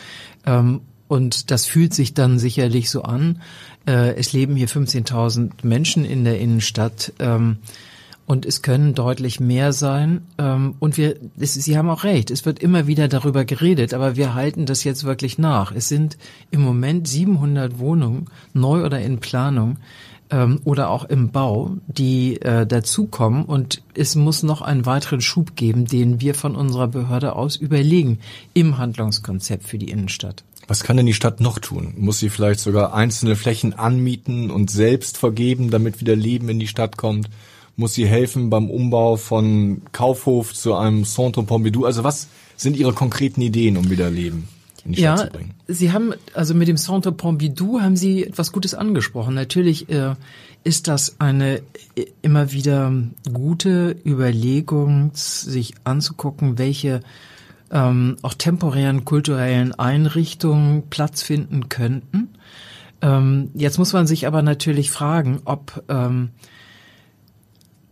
Ähm, 0.44 0.82
und 1.08 1.50
das 1.50 1.66
fühlt 1.66 1.94
sich 1.94 2.14
dann 2.14 2.38
sicherlich 2.38 2.90
so 2.90 3.02
an. 3.02 3.40
Äh, 3.86 4.14
es 4.16 4.32
leben 4.32 4.56
hier 4.56 4.68
15.000 4.68 5.50
Menschen 5.62 6.04
in 6.04 6.24
der 6.24 6.40
Innenstadt. 6.40 7.12
Ähm, 7.18 7.58
und 8.26 8.44
es 8.44 8.60
können 8.60 8.94
deutlich 8.94 9.38
mehr 9.38 9.72
sein. 9.72 10.22
Ähm, 10.36 10.74
und 10.80 10.96
wir, 10.96 11.16
es, 11.38 11.54
Sie 11.54 11.78
haben 11.78 11.88
auch 11.88 12.02
recht, 12.02 12.30
es 12.32 12.44
wird 12.44 12.58
immer 12.58 12.88
wieder 12.88 13.06
darüber 13.06 13.44
geredet, 13.44 13.94
aber 13.94 14.16
wir 14.16 14.34
halten 14.34 14.66
das 14.66 14.82
jetzt 14.82 15.04
wirklich 15.04 15.38
nach. 15.38 15.72
Es 15.72 15.88
sind 15.88 16.18
im 16.50 16.60
Moment 16.60 17.06
700 17.06 17.78
Wohnungen, 17.78 18.26
neu 18.52 18.84
oder 18.84 19.00
in 19.00 19.20
Planung, 19.20 19.78
ähm, 20.30 20.60
oder 20.64 20.90
auch 20.90 21.04
im 21.04 21.30
Bau, 21.30 21.76
die 21.86 22.40
äh, 22.42 22.66
dazukommen. 22.66 23.44
Und 23.44 23.82
es 23.94 24.16
muss 24.16 24.42
noch 24.42 24.60
einen 24.60 24.86
weiteren 24.86 25.20
Schub 25.20 25.54
geben, 25.54 25.86
den 25.86 26.20
wir 26.20 26.34
von 26.34 26.56
unserer 26.56 26.88
Behörde 26.88 27.36
aus 27.36 27.56
überlegen 27.56 28.18
im 28.54 28.78
Handlungskonzept 28.78 29.64
für 29.64 29.78
die 29.78 29.90
Innenstadt. 29.90 30.44
Was 30.68 30.82
kann 30.82 30.96
denn 30.96 31.06
die 31.06 31.14
Stadt 31.14 31.40
noch 31.40 31.58
tun? 31.58 31.94
Muss 31.96 32.18
sie 32.18 32.28
vielleicht 32.28 32.60
sogar 32.60 32.92
einzelne 32.94 33.36
Flächen 33.36 33.72
anmieten 33.72 34.50
und 34.50 34.70
selbst 34.70 35.16
vergeben, 35.16 35.70
damit 35.70 36.00
wieder 36.00 36.16
Leben 36.16 36.48
in 36.48 36.58
die 36.58 36.66
Stadt 36.66 36.96
kommt? 36.96 37.28
Muss 37.76 37.94
sie 37.94 38.06
helfen 38.06 38.50
beim 38.50 38.70
Umbau 38.70 39.16
von 39.16 39.82
Kaufhof 39.92 40.54
zu 40.54 40.74
einem 40.74 41.04
Centre 41.04 41.42
Pompidou? 41.42 41.84
Also 41.84 42.04
was 42.04 42.28
sind 42.56 42.76
Ihre 42.76 42.94
konkreten 42.94 43.42
Ideen, 43.42 43.76
um 43.76 43.90
wieder 43.90 44.10
Leben 44.10 44.48
in 44.86 44.92
die 44.92 45.02
ja, 45.02 45.16
Stadt 45.16 45.32
zu 45.32 45.38
bringen. 45.38 45.54
Sie 45.66 45.92
haben, 45.92 46.14
also 46.32 46.54
mit 46.54 46.68
dem 46.68 46.76
Centre 46.76 47.12
Pompidou 47.12 47.80
haben 47.80 47.96
Sie 47.96 48.24
etwas 48.24 48.52
Gutes 48.52 48.74
angesprochen. 48.74 49.34
Natürlich 49.34 49.88
äh, 49.88 50.14
ist 50.64 50.88
das 50.88 51.16
eine 51.20 51.62
äh, 51.96 52.06
immer 52.22 52.52
wieder 52.52 52.92
gute 53.32 53.96
Überlegung, 54.04 55.10
sich 55.14 55.74
anzugucken, 55.84 56.58
welche 56.58 57.00
ähm, 57.70 58.16
auch 58.22 58.34
temporären 58.34 59.04
kulturellen 59.04 59.72
Einrichtungen 59.74 60.88
Platz 60.88 61.22
finden 61.22 61.68
könnten. 61.68 62.30
Ähm, 63.02 63.50
jetzt 63.54 63.78
muss 63.78 63.92
man 63.92 64.06
sich 64.06 64.26
aber 64.26 64.42
natürlich 64.42 64.90
fragen, 64.90 65.40
ob, 65.44 65.82
ähm, 65.88 66.30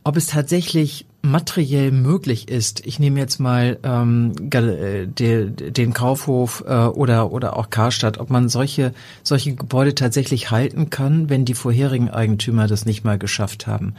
ob 0.02 0.16
es 0.16 0.28
tatsächlich 0.28 1.06
materiell 1.24 1.90
möglich 1.90 2.50
ist, 2.50 2.84
ich 2.87 2.98
nehme 2.98 3.18
jetzt 3.18 3.40
mal 3.40 3.78
ähm, 3.82 4.32
äh, 4.52 5.06
de, 5.06 5.50
den 5.50 5.94
Kaufhof 5.94 6.62
äh, 6.66 6.84
oder 6.84 7.32
oder 7.32 7.56
auch 7.56 7.70
Karstadt, 7.70 8.18
ob 8.18 8.28
man 8.28 8.50
solche 8.50 8.92
solche 9.22 9.54
Gebäude 9.54 9.94
tatsächlich 9.94 10.50
halten 10.50 10.90
kann, 10.90 11.30
wenn 11.30 11.46
die 11.46 11.54
vorherigen 11.54 12.10
Eigentümer 12.10 12.66
das 12.66 12.84
nicht 12.84 13.04
mal 13.04 13.18
geschafft 13.18 13.66
haben, 13.66 13.94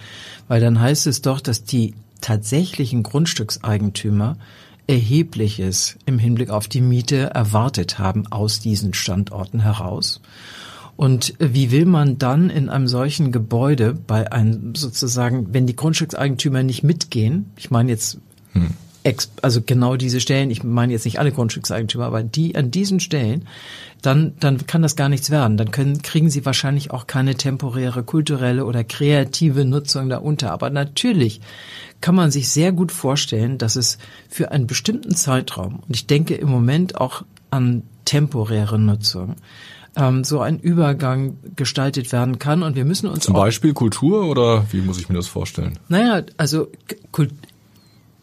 weil 0.48 0.62
dann 0.62 0.80
heißt 0.80 1.08
es 1.08 1.24
doch, 1.24 1.42
dass 1.42 1.64
die 1.64 1.96
tatsächlichen 2.22 3.02
Grundstückseigentümer 3.02 4.38
erhebliches 4.88 5.98
im 6.06 6.20
Hinblick 6.20 6.50
auf 6.50 6.68
die 6.68 6.82
Miete 6.82 7.32
erwartet 7.32 8.00
haben 8.00 8.28
aus 8.28 8.60
diesen 8.60 8.94
Standorten 8.94 9.62
heraus. 9.62 10.22
Und 10.98 11.34
wie 11.40 11.72
will 11.72 11.86
man 11.86 12.18
dann 12.18 12.50
in 12.50 12.70
einem 12.70 12.88
solchen 12.88 13.32
Gebäude 13.32 13.94
bei 13.94 14.32
einem 14.32 14.76
sozusagen, 14.76 15.54
wenn 15.54 15.68
die 15.68 15.76
Grundstückseigentümer 15.76 16.64
nicht 16.64 16.84
mitgehen, 16.84 17.52
ich 17.58 17.70
meine 17.70 17.92
jetzt 17.92 18.18
hm. 18.54 18.70
also 19.42 19.62
genau 19.62 19.98
diese 19.98 20.22
Stellen, 20.22 20.52
ich 20.52 20.64
meine 20.64 20.94
jetzt 20.94 21.04
nicht 21.04 21.20
alle 21.20 21.34
Grundstückseigentümer, 21.34 22.06
aber 22.06 22.24
die 22.24 22.56
an 22.56 22.72
diesen 22.72 23.02
Stellen, 23.02 23.46
dann, 24.02 24.34
dann 24.40 24.68
kann 24.68 24.84
das 24.84 24.96
gar 24.96 25.10
nichts 25.10 25.32
werden. 25.32 25.58
Dann 25.58 25.72
können, 25.72 26.02
kriegen 26.02 26.30
sie 26.30 26.46
wahrscheinlich 26.46 26.92
auch 26.92 27.08
keine 27.08 27.36
temporäre 27.36 28.04
kulturelle 28.04 28.66
oder 28.66 28.84
kreative 28.84 29.66
Nutzung 29.66 30.08
darunter. 30.08 30.52
Aber 30.52 30.70
natürlich 30.70 31.42
kann 32.06 32.14
man 32.14 32.30
sich 32.30 32.50
sehr 32.50 32.72
gut 32.72 32.92
vorstellen, 32.92 33.58
dass 33.58 33.76
es 33.76 33.98
für 34.30 34.52
einen 34.52 34.68
bestimmten 34.68 35.16
Zeitraum, 35.16 35.80
und 35.88 35.96
ich 35.96 36.06
denke 36.06 36.36
im 36.36 36.50
Moment 36.50 37.02
auch 37.02 37.24
an 37.50 37.82
temporäre 38.06 38.78
Nutzung, 38.78 39.38
ähm, 39.96 40.24
so 40.24 40.40
ein 40.40 40.60
Übergang 40.60 41.38
gestaltet 41.56 42.12
werden 42.12 42.38
kann. 42.38 42.62
Und 42.62 42.76
wir 42.76 42.86
müssen 42.86 43.10
uns 43.10 43.24
zum 43.24 43.34
Beispiel 43.34 43.74
Kultur 43.74 44.28
oder 44.28 44.68
wie 44.72 44.82
muss 44.82 45.00
ich 45.00 45.10
mir 45.10 45.16
das 45.16 45.26
vorstellen? 45.26 45.80
Naja, 45.88 46.22
also 46.38 46.68
Kult 47.12 47.32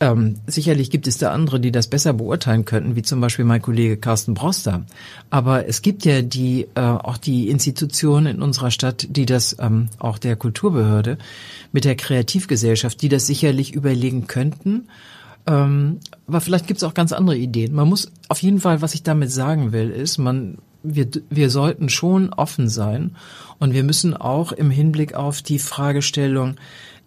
ähm, 0.02 0.40
sicherlich 0.48 0.90
gibt 0.90 1.06
es 1.06 1.18
da 1.18 1.30
andere, 1.30 1.60
die 1.60 1.70
das 1.70 1.86
besser 1.86 2.12
beurteilen 2.12 2.64
könnten, 2.64 2.96
wie 2.96 3.02
zum 3.02 3.20
Beispiel 3.20 3.44
mein 3.44 3.62
Kollege 3.62 3.96
Carsten 3.96 4.34
Broster. 4.34 4.84
Aber 5.30 5.68
es 5.68 5.80
gibt 5.80 6.04
ja 6.04 6.22
die 6.22 6.66
äh, 6.74 6.80
auch 6.80 7.18
die 7.18 7.48
Institutionen 7.48 8.26
in 8.26 8.42
unserer 8.42 8.72
Stadt, 8.72 9.06
die 9.10 9.26
das 9.26 9.56
ähm, 9.60 9.90
auch 10.00 10.18
der 10.18 10.34
Kulturbehörde 10.34 11.18
mit 11.70 11.84
der 11.84 11.94
Kreativgesellschaft, 11.94 13.00
die 13.00 13.08
das 13.08 13.28
sicherlich 13.28 13.74
überlegen 13.74 14.26
könnten. 14.26 14.88
Ähm, 15.46 16.00
aber 16.26 16.40
vielleicht 16.40 16.66
gibt 16.66 16.78
es 16.78 16.84
auch 16.84 16.94
ganz 16.94 17.12
andere 17.12 17.36
Ideen. 17.36 17.72
Man 17.72 17.88
muss 17.88 18.10
auf 18.28 18.42
jeden 18.42 18.58
Fall, 18.58 18.82
was 18.82 18.94
ich 18.94 19.04
damit 19.04 19.30
sagen 19.30 19.70
will, 19.70 19.90
ist, 19.90 20.18
man 20.18 20.58
wir, 20.82 21.08
wir 21.30 21.50
sollten 21.50 21.88
schon 21.88 22.32
offen 22.32 22.68
sein 22.68 23.16
und 23.58 23.72
wir 23.74 23.84
müssen 23.84 24.16
auch 24.16 24.52
im 24.52 24.70
Hinblick 24.70 25.14
auf 25.14 25.42
die 25.42 25.58
Fragestellung, 25.58 26.56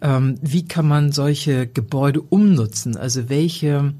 ähm, 0.00 0.38
wie 0.42 0.66
kann 0.66 0.88
man 0.88 1.12
solche 1.12 1.66
Gebäude 1.66 2.20
umnutzen, 2.20 2.96
also 2.96 3.28
welche 3.28 3.94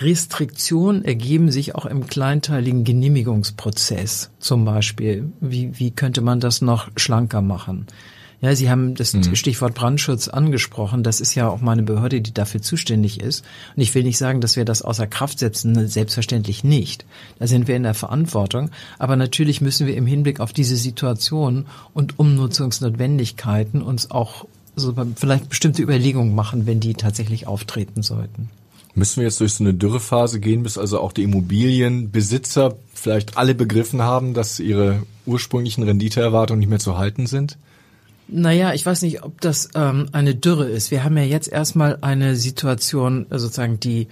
Restriktionen 0.00 1.04
ergeben 1.04 1.50
sich 1.50 1.74
auch 1.74 1.86
im 1.86 2.06
kleinteiligen 2.06 2.84
Genehmigungsprozess 2.84 4.30
zum 4.40 4.64
Beispiel. 4.64 5.32
Wie, 5.40 5.78
wie 5.78 5.92
könnte 5.92 6.20
man 6.20 6.40
das 6.40 6.62
noch 6.62 6.90
schlanker 6.96 7.42
machen? 7.42 7.86
Ja, 8.44 8.54
Sie 8.54 8.68
haben 8.68 8.94
das 8.94 9.14
mhm. 9.14 9.34
Stichwort 9.36 9.72
Brandschutz 9.72 10.28
angesprochen. 10.28 11.02
Das 11.02 11.22
ist 11.22 11.34
ja 11.34 11.48
auch 11.48 11.62
meine 11.62 11.82
Behörde, 11.82 12.20
die 12.20 12.34
dafür 12.34 12.60
zuständig 12.60 13.18
ist. 13.22 13.42
Und 13.74 13.80
ich 13.80 13.94
will 13.94 14.02
nicht 14.02 14.18
sagen, 14.18 14.42
dass 14.42 14.56
wir 14.56 14.66
das 14.66 14.82
außer 14.82 15.06
Kraft 15.06 15.38
setzen. 15.38 15.88
Selbstverständlich 15.88 16.62
nicht. 16.62 17.06
Da 17.38 17.46
sind 17.46 17.68
wir 17.68 17.74
in 17.74 17.84
der 17.84 17.94
Verantwortung. 17.94 18.68
Aber 18.98 19.16
natürlich 19.16 19.62
müssen 19.62 19.86
wir 19.86 19.96
im 19.96 20.04
Hinblick 20.04 20.40
auf 20.40 20.52
diese 20.52 20.76
Situation 20.76 21.64
und 21.94 22.18
Umnutzungsnotwendigkeiten 22.18 23.80
uns 23.80 24.10
auch 24.10 24.44
so 24.76 24.94
vielleicht 25.16 25.48
bestimmte 25.48 25.80
Überlegungen 25.80 26.34
machen, 26.34 26.66
wenn 26.66 26.80
die 26.80 26.92
tatsächlich 26.92 27.46
auftreten 27.46 28.02
sollten. 28.02 28.50
Müssen 28.94 29.20
wir 29.20 29.24
jetzt 29.24 29.40
durch 29.40 29.54
so 29.54 29.64
eine 29.64 29.72
Dürrephase 29.72 30.38
gehen, 30.38 30.64
bis 30.64 30.76
also 30.76 31.00
auch 31.00 31.12
die 31.12 31.22
Immobilienbesitzer 31.22 32.76
vielleicht 32.92 33.38
alle 33.38 33.54
begriffen 33.54 34.02
haben, 34.02 34.34
dass 34.34 34.60
ihre 34.60 35.02
ursprünglichen 35.24 35.82
Renditeerwartungen 35.82 36.58
nicht 36.58 36.68
mehr 36.68 36.78
zu 36.78 36.98
halten 36.98 37.26
sind? 37.26 37.56
Naja, 38.26 38.72
ich 38.72 38.84
weiß 38.84 39.02
nicht, 39.02 39.22
ob 39.22 39.40
das 39.40 39.68
ähm, 39.74 40.08
eine 40.12 40.34
Dürre 40.34 40.68
ist. 40.68 40.90
Wir 40.90 41.04
haben 41.04 41.16
ja 41.16 41.24
jetzt 41.24 41.48
erstmal 41.48 41.98
eine 42.00 42.36
Situation, 42.36 43.26
äh, 43.30 43.38
sozusagen, 43.38 43.80
die 43.80 44.08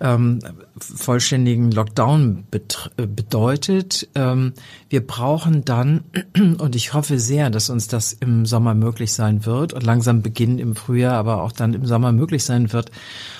ähm, 0.00 0.40
vollständigen 0.78 1.70
Lockdown 1.70 2.44
äh, 2.50 3.06
bedeutet. 3.06 4.08
Ähm, 4.14 4.52
wir 4.90 5.06
brauchen 5.06 5.64
dann, 5.64 6.04
und 6.58 6.76
ich 6.76 6.92
hoffe 6.92 7.18
sehr, 7.18 7.50
dass 7.50 7.70
uns 7.70 7.88
das 7.88 8.12
im 8.12 8.44
Sommer 8.46 8.74
möglich 8.74 9.12
sein 9.12 9.46
wird 9.46 9.72
und 9.72 9.82
langsam 9.82 10.22
beginnen 10.22 10.58
im 10.58 10.76
Frühjahr, 10.76 11.14
aber 11.14 11.42
auch 11.42 11.52
dann 11.52 11.74
im 11.74 11.86
Sommer 11.86 12.12
möglich 12.12 12.44
sein 12.44 12.72
wird, 12.72 12.90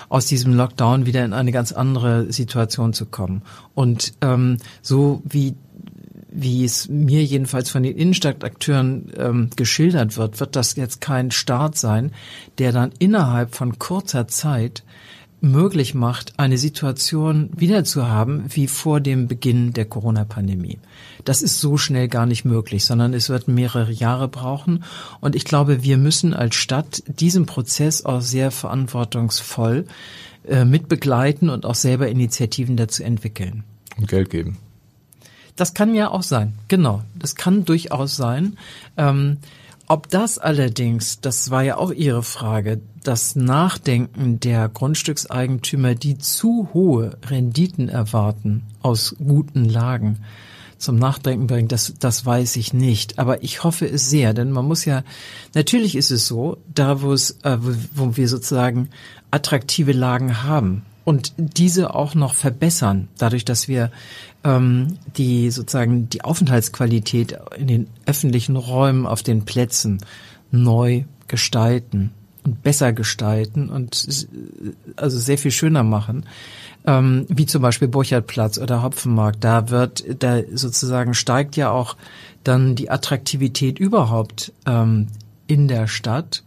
aus 0.09 0.26
diesem 0.26 0.55
Lockdown 0.55 1.05
wieder 1.05 1.24
in 1.24 1.33
eine 1.33 1.52
ganz 1.52 1.72
andere 1.72 2.33
Situation 2.33 2.92
zu 2.92 3.07
kommen. 3.07 3.42
Und 3.74 4.14
ähm, 4.22 4.57
so 4.81 5.22
wie 5.24 5.57
wie 6.38 6.64
es 6.64 6.88
mir 6.88 7.25
jedenfalls 7.25 7.70
von 7.70 7.83
den 7.83 7.96
Innenstadtakteuren 7.96 9.11
ähm, 9.16 9.51
geschildert 9.57 10.16
wird, 10.18 10.38
wird 10.38 10.55
das 10.55 10.77
jetzt 10.77 11.01
kein 11.01 11.31
Start 11.31 11.79
sein, 11.79 12.12
der 12.59 12.72
dann 12.72 12.92
innerhalb 12.99 13.55
von 13.55 13.79
kurzer 13.79 14.29
Zeit 14.29 14.83
möglich 15.40 15.94
macht, 15.94 16.38
eine 16.38 16.59
Situation 16.59 17.51
wieder 17.57 17.85
zu 17.85 18.09
haben 18.09 18.44
wie 18.49 18.66
vor 18.66 19.01
dem 19.01 19.29
Beginn 19.29 19.72
der 19.72 19.85
Corona-Pandemie. 19.85 20.79
Das 21.25 21.42
ist 21.42 21.61
so 21.61 21.77
schnell 21.79 22.09
gar 22.09 22.27
nicht 22.27 22.44
möglich, 22.44 22.85
sondern 22.85 23.14
es 23.14 23.29
wird 23.29 23.49
mehrere 23.49 23.92
Jahre 23.92 24.29
brauchen. 24.29 24.85
Und 25.20 25.37
ich 25.37 25.44
glaube, 25.44 25.83
wir 25.83 25.96
müssen 25.96 26.35
als 26.35 26.55
Stadt 26.55 27.03
diesen 27.07 27.46
Prozess 27.46 28.05
auch 28.05 28.20
sehr 28.20 28.51
verantwortungsvoll 28.51 29.87
äh, 30.46 30.64
mitbegleiten 30.64 31.51
und 31.51 31.64
auch 31.64 31.75
selber 31.75 32.09
Initiativen 32.09 32.77
dazu 32.77 33.03
entwickeln. 33.03 33.64
Und 33.96 34.09
Geld 34.09 34.31
geben. 34.31 34.59
Das 35.57 35.75
kann 35.75 35.95
ja 35.95 36.11
auch 36.11 36.23
sein, 36.23 36.55
genau. 36.69 37.03
Das 37.19 37.35
kann 37.35 37.64
durchaus 37.64 38.16
sein. 38.16 38.59
Ähm, 38.97 39.38
ob 39.88 40.09
das 40.11 40.38
allerdings, 40.38 41.21
das 41.21 41.51
war 41.51 41.62
ja 41.62 41.77
auch 41.77 41.92
Ihre 41.92 42.23
Frage, 42.23 42.81
das 43.05 43.37
Nachdenken 43.37 44.40
der 44.40 44.69
Grundstückseigentümer, 44.69 45.95
die 45.95 46.19
zu 46.19 46.69
hohe 46.75 47.16
Renditen 47.29 47.88
erwarten 47.88 48.64
aus 48.83 49.14
guten 49.25 49.64
Lagen, 49.64 50.19
zum 50.77 50.97
Nachdenken 50.97 51.47
bringt, 51.47 51.73
das, 51.73 51.95
das 52.01 52.27
weiß 52.27 52.57
ich 52.57 52.75
nicht. 52.75 53.19
Aber 53.19 53.42
ich 53.42 53.64
hoffe 53.64 53.87
es 53.87 54.11
sehr, 54.11 54.35
denn 54.35 54.51
man 54.51 54.66
muss 54.66 54.85
ja, 54.85 55.05
natürlich 55.55 55.97
ist 55.97 56.11
es 56.11 56.27
so, 56.27 56.59
da 56.75 57.01
wo 57.01 57.12
es, 57.12 57.38
äh, 57.45 57.57
wo 57.95 58.16
wir 58.16 58.29
sozusagen 58.29 58.90
attraktive 59.31 59.92
Lagen 59.92 60.42
haben 60.42 60.83
und 61.07 61.35
diese 61.37 61.95
auch 61.95 62.16
noch 62.16 62.35
verbessern, 62.35 63.07
dadurch, 63.16 63.45
dass 63.45 63.69
wir 63.69 63.92
ähm, 64.42 64.99
die 65.16 65.53
sozusagen 65.53 66.11
die 66.11 66.25
Aufenthaltsqualität 66.25 67.38
in 67.57 67.69
den 67.69 67.87
öffentlichen 68.07 68.57
Räumen 68.57 69.07
auf 69.07 69.23
den 69.23 69.45
Plätzen 69.45 70.01
neu 70.51 71.05
gestalten 71.29 72.11
und 72.45 72.64
besser 72.64 72.92
gestalten 72.92 73.69
und 73.69 74.27
also 74.97 75.19
sehr 75.21 75.38
viel 75.38 75.53
schöner 75.53 75.85
machen, 75.85 76.27
ähm, 76.88 77.27
wie 77.29 77.47
zum 77.47 77.62
Beispiel 77.62 77.87
Burchardplatz 77.87 78.59
oder 78.59 78.83
Hopfenmarkt. 78.83 79.45
Da 79.45 79.71
wird, 79.71 80.05
da 80.19 80.40
sozusagen 80.55 81.14
steigt 81.14 81.55
ja 81.55 81.71
auch 81.71 81.97
dann 82.42 82.75
die 82.75 82.90
Attraktivität 82.90 83.79
überhaupt 83.79 84.53
ähm, 84.66 85.07
in 85.47 85.69
der 85.69 85.87
Stadt. 85.87 86.42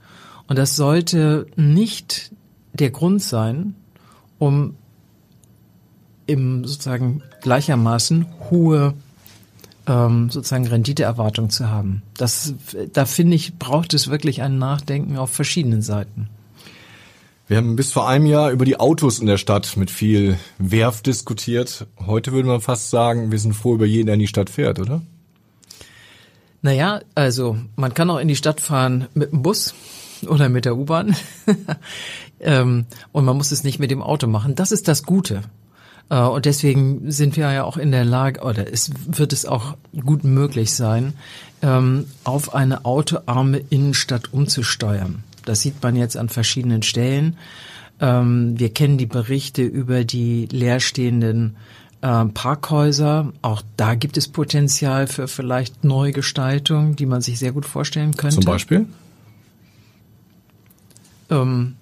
Und 0.47 0.59
das 0.59 0.75
sollte 0.75 1.47
nicht 1.55 2.33
der 2.73 2.89
Grund 2.89 3.21
sein, 3.21 3.75
um 4.39 4.75
im 6.25 6.65
sozusagen 6.65 7.21
gleichermaßen 7.41 8.25
hohe 8.49 8.93
ähm, 9.87 10.29
sozusagen 10.29 10.67
Renditeerwartung 10.67 11.49
zu 11.49 11.69
haben. 11.69 12.03
Das, 12.17 12.53
da 12.93 13.05
finde 13.05 13.35
ich, 13.35 13.57
braucht 13.57 13.93
es 13.93 14.09
wirklich 14.09 14.41
ein 14.41 14.57
Nachdenken 14.57 15.17
auf 15.17 15.31
verschiedenen 15.31 15.81
Seiten. 15.81 16.29
Wir 17.47 17.57
haben 17.57 17.75
bis 17.75 17.91
vor 17.91 18.07
einem 18.07 18.27
Jahr 18.27 18.51
über 18.51 18.63
die 18.63 18.79
Autos 18.79 19.17
in 19.17 19.25
der 19.25 19.37
Stadt 19.37 19.75
mit 19.75 19.89
viel 19.89 20.37
Werf 20.59 21.01
diskutiert. 21.01 21.87
Heute 22.05 22.31
würde 22.31 22.47
man 22.47 22.61
fast 22.61 22.91
sagen, 22.91 23.31
wir 23.31 23.39
sind 23.39 23.53
froh 23.53 23.73
über 23.73 23.87
jeden, 23.87 24.05
der 24.05 24.13
in 24.13 24.19
die 24.19 24.27
Stadt 24.27 24.51
fährt, 24.51 24.77
oder? 24.77 25.01
Naja, 26.61 27.01
also 27.15 27.57
man 27.75 27.95
kann 27.95 28.09
auch 28.11 28.19
in 28.19 28.27
die 28.27 28.35
Stadt 28.35 28.61
fahren 28.61 29.07
mit 29.15 29.31
dem 29.31 29.41
Bus 29.41 29.73
oder 30.27 30.49
mit 30.49 30.65
der 30.65 30.77
U-Bahn. 30.77 31.15
ähm, 32.39 32.85
und 33.11 33.25
man 33.25 33.37
muss 33.37 33.51
es 33.51 33.63
nicht 33.63 33.79
mit 33.79 33.91
dem 33.91 34.01
Auto 34.01 34.27
machen. 34.27 34.55
Das 34.55 34.71
ist 34.71 34.87
das 34.87 35.03
Gute. 35.03 35.43
Äh, 36.09 36.19
und 36.19 36.45
deswegen 36.45 37.11
sind 37.11 37.37
wir 37.37 37.51
ja 37.51 37.63
auch 37.63 37.77
in 37.77 37.91
der 37.91 38.05
Lage, 38.05 38.41
oder 38.41 38.71
es 38.71 38.91
wird 39.07 39.33
es 39.33 39.45
auch 39.45 39.75
gut 40.05 40.23
möglich 40.23 40.73
sein, 40.73 41.13
ähm, 41.61 42.05
auf 42.23 42.53
eine 42.53 42.85
autoarme 42.85 43.61
Innenstadt 43.69 44.33
umzusteuern. 44.33 45.23
Das 45.45 45.61
sieht 45.61 45.81
man 45.81 45.95
jetzt 45.95 46.17
an 46.17 46.29
verschiedenen 46.29 46.83
Stellen. 46.83 47.37
Ähm, 47.99 48.57
wir 48.57 48.73
kennen 48.73 48.97
die 48.97 49.05
Berichte 49.05 49.63
über 49.63 50.03
die 50.03 50.47
leerstehenden 50.51 51.57
äh, 52.01 52.25
Parkhäuser. 52.25 53.33
Auch 53.41 53.61
da 53.77 53.95
gibt 53.95 54.17
es 54.17 54.27
Potenzial 54.27 55.07
für 55.07 55.27
vielleicht 55.27 55.83
Neugestaltung, 55.83 56.95
die 56.95 57.05
man 57.05 57.21
sich 57.21 57.39
sehr 57.39 57.51
gut 57.51 57.65
vorstellen 57.65 58.15
könnte. 58.15 58.37
Zum 58.37 58.45
Beispiel? 58.45 58.85
Ähm, 61.29 61.75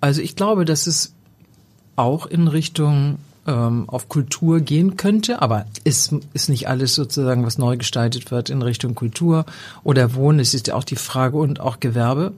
also 0.00 0.20
ich 0.20 0.36
glaube, 0.36 0.64
dass 0.64 0.86
es 0.86 1.14
auch 1.96 2.26
in 2.26 2.48
Richtung 2.48 3.18
ähm, 3.46 3.88
auf 3.88 4.08
Kultur 4.08 4.60
gehen 4.60 4.96
könnte, 4.96 5.40
aber 5.40 5.66
es 5.84 6.12
ist 6.34 6.48
nicht 6.48 6.68
alles 6.68 6.94
sozusagen, 6.94 7.44
was 7.44 7.58
neu 7.58 7.76
gestaltet 7.76 8.30
wird 8.30 8.50
in 8.50 8.62
Richtung 8.62 8.94
Kultur 8.94 9.46
oder 9.84 10.14
Wohnen. 10.14 10.40
Es 10.40 10.54
ist 10.54 10.66
ja 10.66 10.74
auch 10.74 10.84
die 10.84 10.96
Frage 10.96 11.36
und 11.38 11.60
auch 11.60 11.80
Gewerbe. 11.80 12.32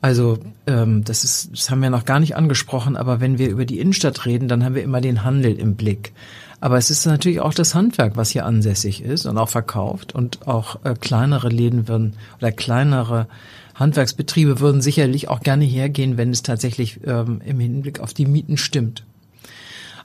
Also 0.00 0.38
ähm, 0.66 1.04
das 1.04 1.24
ist, 1.24 1.50
das 1.52 1.70
haben 1.70 1.82
wir 1.82 1.90
noch 1.90 2.04
gar 2.04 2.20
nicht 2.20 2.36
angesprochen, 2.36 2.96
aber 2.96 3.20
wenn 3.20 3.38
wir 3.38 3.48
über 3.48 3.64
die 3.64 3.80
Innenstadt 3.80 4.24
reden, 4.26 4.48
dann 4.48 4.64
haben 4.64 4.74
wir 4.74 4.82
immer 4.82 5.00
den 5.00 5.24
Handel 5.24 5.58
im 5.58 5.74
Blick. 5.74 6.12
Aber 6.60 6.78
es 6.78 6.90
ist 6.90 7.06
natürlich 7.06 7.40
auch 7.40 7.54
das 7.54 7.74
Handwerk, 7.74 8.16
was 8.16 8.30
hier 8.30 8.46
ansässig 8.46 9.02
ist 9.02 9.26
und 9.26 9.36
auch 9.36 9.48
verkauft 9.48 10.14
und 10.14 10.46
auch 10.46 10.78
äh, 10.84 10.94
kleinere 10.94 11.48
Läden 11.48 11.88
würden 11.88 12.14
oder 12.38 12.52
kleinere 12.52 13.26
Handwerksbetriebe 13.76 14.60
würden 14.60 14.80
sicherlich 14.80 15.28
auch 15.28 15.40
gerne 15.40 15.64
hergehen, 15.64 16.16
wenn 16.16 16.30
es 16.30 16.42
tatsächlich 16.42 17.00
ähm, 17.04 17.40
im 17.44 17.60
Hinblick 17.60 18.00
auf 18.00 18.14
die 18.14 18.26
Mieten 18.26 18.56
stimmt. 18.56 19.04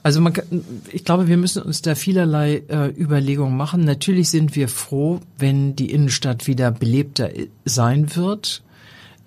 Also 0.02 0.20
man, 0.20 0.34
ich 0.90 1.04
glaube, 1.04 1.28
wir 1.28 1.36
müssen 1.36 1.62
uns 1.62 1.80
da 1.80 1.94
vielerlei 1.94 2.62
äh, 2.68 2.88
Überlegungen 2.88 3.56
machen. 3.56 3.84
Natürlich 3.84 4.30
sind 4.30 4.56
wir 4.56 4.68
froh, 4.68 5.20
wenn 5.38 5.76
die 5.76 5.90
Innenstadt 5.90 6.46
wieder 6.46 6.70
belebter 6.70 7.34
äh, 7.34 7.48
sein 7.64 8.16
wird 8.16 8.62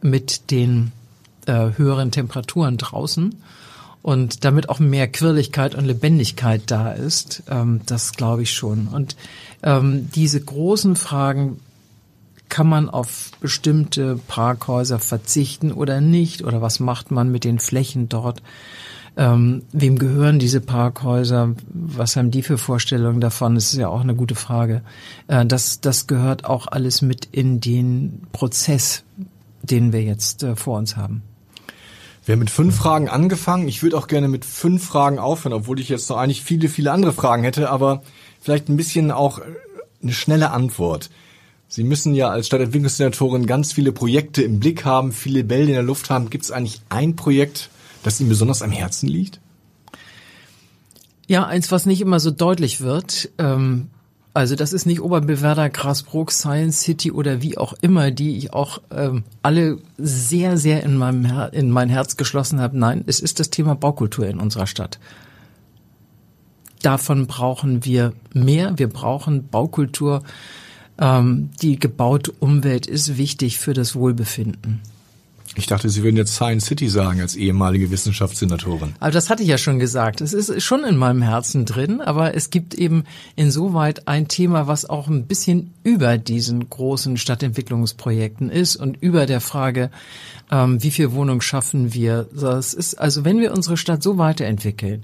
mit 0.02 0.52
den 0.52 0.92
äh, 1.48 1.70
höheren 1.78 2.12
Temperaturen 2.12 2.78
draußen 2.78 3.36
und 4.02 4.44
damit 4.44 4.70
auch 4.70 4.80
mehr 4.80 5.08
Quirligkeit 5.08 5.74
und 5.76 5.86
Lebendigkeit 5.86 6.64
da 6.68 6.92
ist. 6.92 7.44
Ähm, 7.50 7.82
das 7.86 8.14
glaube 8.14 8.44
ich 8.44 8.54
schon. 8.54 8.88
Und 8.90 9.16
ähm, 9.64 10.10
diese 10.14 10.42
großen 10.42 10.96
Fragen, 10.96 11.60
kann 12.56 12.68
man 12.68 12.90
auf 12.90 13.32
bestimmte 13.42 14.18
Parkhäuser 14.30 14.98
verzichten 14.98 15.74
oder 15.74 16.00
nicht? 16.00 16.42
Oder 16.42 16.62
was 16.62 16.80
macht 16.80 17.12
man 17.12 17.30
mit 17.30 17.44
den 17.44 17.60
Flächen 17.60 18.08
dort? 18.08 18.42
Ähm, 19.18 19.64
wem 19.74 20.00
gehören 20.00 20.40
diese 20.40 20.62
Parkhäuser? 20.62 21.54
Was 21.68 22.16
haben 22.16 22.32
die 22.32 22.44
für 22.44 22.58
Vorstellungen 22.58 23.20
davon? 23.20 23.56
Das 23.56 23.74
ist 23.74 23.78
ja 23.78 23.90
auch 23.90 24.00
eine 24.00 24.16
gute 24.16 24.36
Frage. 24.36 24.84
Äh, 25.28 25.46
das, 25.46 25.82
das 25.82 26.08
gehört 26.08 26.46
auch 26.46 26.68
alles 26.68 27.02
mit 27.02 27.28
in 27.30 27.60
den 27.60 28.22
Prozess, 28.32 29.04
den 29.62 29.92
wir 29.92 30.04
jetzt 30.04 30.42
äh, 30.44 30.56
vor 30.56 30.78
uns 30.78 30.96
haben. 30.96 31.24
Wir 32.24 32.36
haben 32.36 32.40
mit 32.40 32.50
fünf 32.50 32.78
Fragen 32.78 33.10
angefangen. 33.10 33.68
Ich 33.68 33.84
würde 33.84 33.98
auch 33.98 34.08
gerne 34.08 34.30
mit 34.30 34.46
fünf 34.46 34.86
Fragen 34.86 35.20
aufhören, 35.20 35.52
obwohl 35.52 35.82
ich 35.82 35.90
jetzt 35.90 36.10
noch 36.10 36.16
eigentlich 36.16 36.42
viele, 36.42 36.70
viele 36.70 36.94
andere 36.94 37.12
Fragen 37.12 37.44
hätte, 37.44 37.70
aber 37.70 38.02
vielleicht 38.40 38.70
ein 38.70 38.78
bisschen 38.78 39.12
auch 39.12 39.42
eine 40.02 40.14
schnelle 40.14 40.52
Antwort. 40.52 41.10
Sie 41.68 41.84
müssen 41.84 42.14
ja 42.14 42.30
als 42.30 42.48
Stadtentwicklungssenatorin 42.48 43.48
ganz 43.48 43.74
viele 43.74 43.92
Projekte 43.92 44.44
im 44.44 44.60
Blick 44.60 44.86
haben, 44.86 45.12
viele 45.12 45.44
Bälle 45.44 45.64
in 45.64 45.74
der 45.74 45.84
Luft 45.84 46.10
haben. 46.10 46.30
Gibt 46.30 46.44
es 46.44 46.52
eigentlich 46.52 46.82
ein 46.90 47.16
Projekt, 47.16 47.70
das 48.04 48.20
Ihnen 48.20 48.30
besonders 48.30 48.62
am 48.62 48.72
Herzen 48.72 49.08
liegt? 49.08 49.40
Ja, 51.28 51.46
eins, 51.46 51.72
was 51.72 51.86
nicht 51.86 52.02
immer 52.02 52.20
so 52.20 52.30
deutlich 52.30 52.82
wird. 52.82 53.30
Ähm, 53.40 53.90
also 54.36 54.56
das 54.56 54.74
ist 54.74 54.86
nicht 54.86 55.02
Oberbewerder, 55.02 55.70
Grasbrook, 55.70 56.32
Science 56.32 56.82
City 56.82 57.10
oder 57.12 57.42
wie 57.42 57.58
auch 57.58 57.74
immer, 57.82 58.12
die 58.12 58.38
ich 58.38 58.54
auch 58.54 58.82
ähm, 58.92 59.24
alle 59.42 59.80
sehr, 59.98 60.58
sehr 60.58 60.84
in, 60.84 60.98
meinem 60.98 61.26
Her 61.26 61.54
in 61.54 61.72
mein 61.72 61.90
Herz 61.90 62.18
geschlossen 62.18 62.60
habe. 62.60 62.78
Nein, 62.78 63.04
es 63.08 63.22
ist 63.22 63.40
das 63.40 63.50
Thema 63.50 63.76
Baukultur 63.76 64.28
in 64.28 64.40
unserer 64.40 64.68
Stadt. 64.68 65.00
Davon 66.82 67.28
brauchen 67.28 67.86
wir 67.86 68.12
mehr. 68.34 68.78
Wir 68.78 68.90
brauchen 68.90 69.48
Baukultur 69.48 70.22
ähm, 71.00 71.50
die 71.62 71.78
gebaute 71.78 72.32
Umwelt 72.32 72.88
ist 72.88 73.18
wichtig 73.18 73.58
für 73.60 73.74
das 73.74 73.96
Wohlbefinden. 73.96 74.82
Ich 75.58 75.68
dachte, 75.68 75.90
Sie 75.90 76.04
würden 76.04 76.18
jetzt 76.18 76.36
Science 76.36 76.66
City 76.66 76.90
sagen 76.90 77.22
als 77.22 77.36
ehemalige 77.36 77.90
Wissenschaftssenatorin. 77.90 78.94
Aber 79.00 79.12
das 79.12 79.30
hatte 79.30 79.42
ich 79.42 79.50
ja 79.50 79.58
schon 79.58 79.80
gesagt. 79.80 80.20
Es 80.20 80.34
ist 80.34 80.62
schon 80.62 80.84
in 80.84 80.98
meinem 80.98 81.22
Herzen 81.22 81.66
drin, 81.66 82.02
aber 82.02 82.36
es 82.36 82.50
gibt 82.50 82.74
eben 82.74 83.06
insoweit 83.36 84.08
ein 84.08 84.28
Thema, 84.28 84.68
was 84.68 84.90
auch 84.90 85.08
ein 85.08 85.28
bisschen 85.28 85.74
über 85.84 86.18
diesen 86.18 86.70
großen 86.70 87.16
Stadtentwicklungsprojekten 87.18 88.50
ist 88.50 88.76
und 88.76 89.02
über 89.02 89.26
der 89.26 89.40
Frage, 89.40 89.92
ähm, 90.52 90.84
wie 90.84 90.92
viel 90.92 91.14
Wohnung 91.14 91.42
schaffen 91.42 91.94
wir. 91.94 92.28
Das 92.34 92.74
ist 92.74 92.96
also, 92.96 93.26
wenn 93.26 93.40
wir 93.40 93.54
unsere 93.54 93.78
Stadt 93.78 94.04
so 94.04 94.18
weiterentwickeln, 94.18 95.04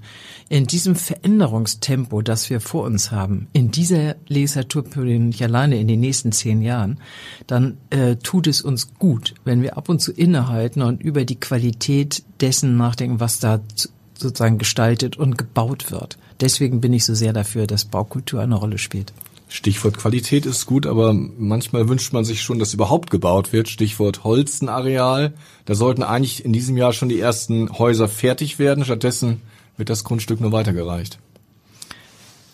in 0.49 0.65
diesem 0.65 0.95
Veränderungstempo, 0.95 2.21
das 2.21 2.49
wir 2.49 2.59
vor 2.59 2.83
uns 2.83 3.11
haben, 3.11 3.47
in 3.53 3.71
dieser 3.71 4.15
Legislaturperiode 4.27 5.23
nicht 5.23 5.41
alleine 5.43 5.79
in 5.79 5.87
den 5.87 6.01
nächsten 6.01 6.31
zehn 6.31 6.61
Jahren, 6.61 6.99
dann 7.47 7.77
äh, 7.89 8.17
tut 8.17 8.47
es 8.47 8.61
uns 8.61 8.93
gut, 8.95 9.33
wenn 9.45 9.61
wir 9.61 9.77
ab 9.77 9.87
und 9.87 9.99
zu 9.99 10.11
innehalten 10.41 10.81
und 10.81 11.01
über 11.01 11.25
die 11.25 11.39
Qualität 11.39 12.23
dessen 12.39 12.77
nachdenken, 12.77 13.19
was 13.19 13.39
da 13.39 13.59
sozusagen 14.17 14.57
gestaltet 14.57 15.17
und 15.17 15.37
gebaut 15.37 15.91
wird. 15.91 16.17
Deswegen 16.39 16.81
bin 16.81 16.93
ich 16.93 17.05
so 17.05 17.13
sehr 17.13 17.33
dafür, 17.33 17.67
dass 17.67 17.85
Baukultur 17.85 18.41
eine 18.41 18.55
Rolle 18.55 18.77
spielt. 18.77 19.13
Stichwort 19.49 19.97
Qualität 19.97 20.45
ist 20.45 20.65
gut, 20.65 20.85
aber 20.85 21.13
manchmal 21.13 21.89
wünscht 21.89 22.13
man 22.13 22.23
sich 22.23 22.41
schon, 22.41 22.57
dass 22.57 22.73
überhaupt 22.73 23.09
gebaut 23.09 23.51
wird. 23.51 23.67
Stichwort 23.67 24.23
Holzenareal. 24.23 25.33
Da 25.65 25.75
sollten 25.75 26.03
eigentlich 26.03 26.45
in 26.45 26.53
diesem 26.53 26.77
Jahr 26.77 26.93
schon 26.93 27.09
die 27.09 27.19
ersten 27.19 27.77
Häuser 27.77 28.07
fertig 28.07 28.59
werden. 28.59 28.85
Stattdessen 28.85 29.41
wird 29.75 29.89
das 29.89 30.05
Grundstück 30.05 30.39
nur 30.39 30.53
weitergereicht. 30.53 31.19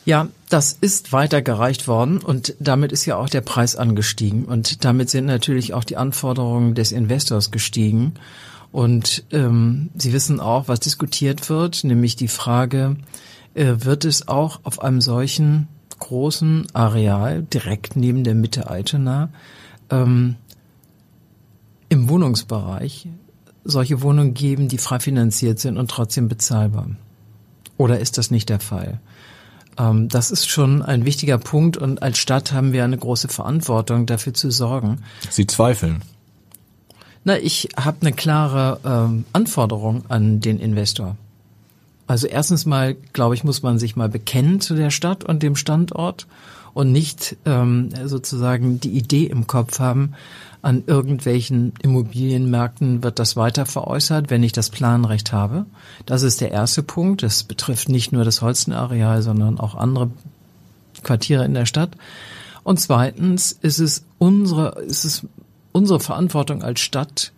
Ja, 0.07 0.29
das 0.47 0.71
ist 0.79 1.11
weitergereicht 1.11 1.89
worden 1.89 2.19
und 2.19 2.55
damit 2.61 2.93
ist 2.93 3.05
ja 3.05 3.17
auch 3.17 3.27
der 3.27 3.41
Preis 3.41 3.75
angestiegen 3.75 4.45
und 4.45 4.85
damit 4.85 5.09
sind 5.09 5.25
natürlich 5.25 5.73
auch 5.73 5.83
die 5.83 5.97
Anforderungen 5.97 6.75
des 6.75 6.93
Investors 6.93 7.51
gestiegen. 7.51 8.13
Und 8.71 9.25
ähm, 9.31 9.89
Sie 9.97 10.13
wissen 10.13 10.39
auch, 10.39 10.69
was 10.69 10.79
diskutiert 10.79 11.49
wird, 11.49 11.83
nämlich 11.83 12.15
die 12.15 12.29
Frage, 12.29 12.95
äh, 13.53 13.73
wird 13.79 14.05
es 14.05 14.29
auch 14.29 14.61
auf 14.63 14.81
einem 14.81 15.01
solchen 15.01 15.67
großen 15.99 16.67
Areal 16.71 17.43
direkt 17.43 17.97
neben 17.97 18.23
der 18.23 18.35
Mitte 18.35 18.69
Altena 18.69 19.27
ähm, 19.89 20.35
im 21.89 22.07
Wohnungsbereich 22.07 23.09
solche 23.65 24.01
Wohnungen 24.01 24.33
geben, 24.33 24.69
die 24.69 24.77
frei 24.77 25.01
finanziert 25.01 25.59
sind 25.59 25.75
und 25.77 25.91
trotzdem 25.91 26.29
bezahlbar? 26.29 26.91
Oder 27.75 27.99
ist 27.99 28.17
das 28.17 28.31
nicht 28.31 28.47
der 28.47 28.61
Fall? 28.61 29.01
Ähm, 29.77 30.09
das 30.09 30.31
ist 30.31 30.49
schon 30.49 30.81
ein 30.81 31.05
wichtiger 31.05 31.37
Punkt 31.37 31.77
und 31.77 32.01
als 32.01 32.17
Stadt 32.17 32.51
haben 32.51 32.73
wir 32.73 32.83
eine 32.83 32.97
große 32.97 33.27
Verantwortung, 33.27 34.05
dafür 34.05 34.33
zu 34.33 34.51
sorgen. 34.51 35.03
Sie 35.29 35.47
zweifeln? 35.47 36.01
Na, 37.23 37.37
ich 37.37 37.69
habe 37.75 37.97
eine 38.01 38.13
klare 38.13 38.79
ähm, 38.85 39.25
Anforderung 39.33 40.05
an 40.07 40.39
den 40.39 40.59
Investor. 40.59 41.17
Also 42.07 42.27
erstens 42.27 42.65
mal, 42.65 42.95
glaube 43.11 43.35
ich, 43.35 43.43
muss 43.43 43.63
man 43.63 43.79
sich 43.79 43.97
mal 43.97 44.07
bekennen 44.07 44.61
zu 44.61 44.75
der 44.75 44.91
Stadt 44.91 45.25
und 45.25 45.43
dem 45.43 45.57
Standort 45.57 46.25
und 46.77 46.91
nicht 46.91 47.37
ähm, 47.45 47.89
sozusagen 48.05 48.79
die 48.79 48.91
Idee 48.91 49.23
im 49.23 49.47
Kopf 49.47 49.79
haben, 49.79 50.13
an 50.61 50.83
irgendwelchen 50.85 51.73
Immobilienmärkten 51.81 53.01
wird 53.01 53.17
das 53.17 53.35
weiter 53.35 53.65
veräußert, 53.65 54.29
wenn 54.29 54.43
ich 54.43 54.51
das 54.51 54.69
Planrecht 54.69 55.33
habe. 55.33 55.65
Das 56.05 56.21
ist 56.21 56.39
der 56.39 56.51
erste 56.51 56.83
Punkt. 56.83 57.23
Das 57.23 57.43
betrifft 57.43 57.89
nicht 57.89 58.11
nur 58.11 58.25
das 58.25 58.43
Holstenareal, 58.43 59.23
sondern 59.23 59.59
auch 59.59 59.73
andere 59.73 60.11
Quartiere 61.01 61.45
in 61.45 61.55
der 61.55 61.65
Stadt. 61.65 61.97
Und 62.63 62.79
zweitens 62.79 63.53
ist 63.53 63.79
es 63.79 64.03
unsere, 64.19 64.79
ist 64.81 65.03
es 65.03 65.25
unsere 65.71 65.99
Verantwortung 65.99 66.61
als 66.61 66.79
Stadt, 66.79 67.31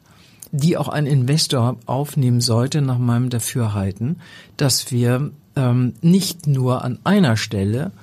die 0.51 0.75
auch 0.75 0.89
ein 0.89 1.05
Investor 1.05 1.77
aufnehmen 1.85 2.41
sollte, 2.41 2.81
nach 2.81 2.97
meinem 2.97 3.29
Dafürhalten, 3.29 4.19
dass 4.57 4.91
wir 4.91 5.31
ähm, 5.55 5.93
nicht 6.01 6.45
nur 6.45 6.83
an 6.83 6.99
einer 7.05 7.37
Stelle 7.37 7.93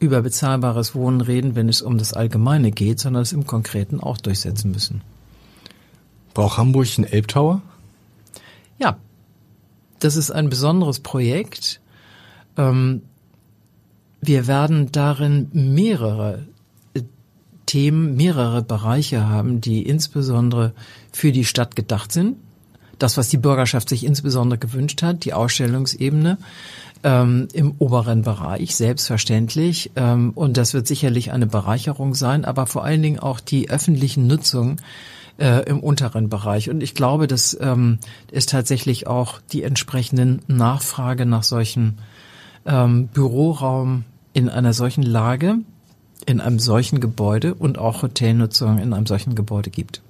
über 0.00 0.22
bezahlbares 0.22 0.94
Wohnen 0.94 1.20
reden, 1.20 1.54
wenn 1.54 1.68
es 1.68 1.82
um 1.82 1.98
das 1.98 2.14
Allgemeine 2.14 2.72
geht, 2.72 2.98
sondern 2.98 3.22
es 3.22 3.32
im 3.32 3.46
Konkreten 3.46 4.00
auch 4.00 4.16
durchsetzen 4.16 4.72
müssen. 4.72 5.02
Braucht 6.34 6.56
Hamburg 6.56 6.88
einen 6.96 7.06
Elbtower? 7.06 7.60
Ja, 8.78 8.96
das 9.98 10.16
ist 10.16 10.30
ein 10.30 10.48
besonderes 10.48 11.00
Projekt. 11.00 11.80
Ähm, 12.56 13.02
wir 14.22 14.46
werden 14.46 14.90
darin 14.90 15.50
mehrere 15.52 16.46
äh, 16.94 17.02
Themen, 17.66 18.16
mehrere 18.16 18.62
Bereiche 18.62 19.28
haben, 19.28 19.60
die 19.60 19.82
insbesondere 19.82 20.72
für 21.12 21.30
die 21.30 21.44
Stadt 21.44 21.76
gedacht 21.76 22.10
sind. 22.10 22.36
Das, 22.98 23.16
was 23.16 23.28
die 23.28 23.38
Bürgerschaft 23.38 23.88
sich 23.88 24.04
insbesondere 24.04 24.58
gewünscht 24.58 25.02
hat, 25.02 25.24
die 25.24 25.32
Ausstellungsebene 25.32 26.38
ähm, 27.02 27.48
im 27.52 27.74
oberen 27.78 28.22
Bereich, 28.22 28.76
selbstverständlich. 28.76 29.90
Ähm, 29.96 30.32
und 30.34 30.56
das 30.56 30.74
wird 30.74 30.86
sicherlich 30.86 31.32
eine 31.32 31.46
Bereicherung 31.46 32.14
sein, 32.14 32.44
aber 32.44 32.66
vor 32.66 32.84
allen 32.84 33.02
Dingen 33.02 33.18
auch 33.18 33.40
die 33.40 33.70
öffentlichen 33.70 34.26
Nutzung 34.26 34.76
äh, 35.38 35.64
im 35.68 35.80
unteren 35.80 36.28
Bereich. 36.28 36.70
Und 36.70 36.82
ich 36.82 36.94
glaube, 36.94 37.26
dass 37.26 37.56
ähm, 37.60 37.98
es 38.30 38.46
tatsächlich 38.46 39.06
auch 39.06 39.40
die 39.52 39.62
entsprechenden 39.62 40.42
Nachfrage 40.46 41.26
nach 41.26 41.42
solchen 41.42 41.98
ähm, 42.66 43.08
Büroraum 43.08 44.04
in 44.32 44.48
einer 44.48 44.74
solchen 44.74 45.02
Lage, 45.02 45.56
in 46.26 46.40
einem 46.40 46.58
solchen 46.58 47.00
Gebäude 47.00 47.54
und 47.54 47.78
auch 47.78 48.02
Hotelnutzung 48.02 48.78
in 48.78 48.92
einem 48.92 49.06
solchen 49.06 49.34
Gebäude 49.34 49.70
gibt. 49.70 50.02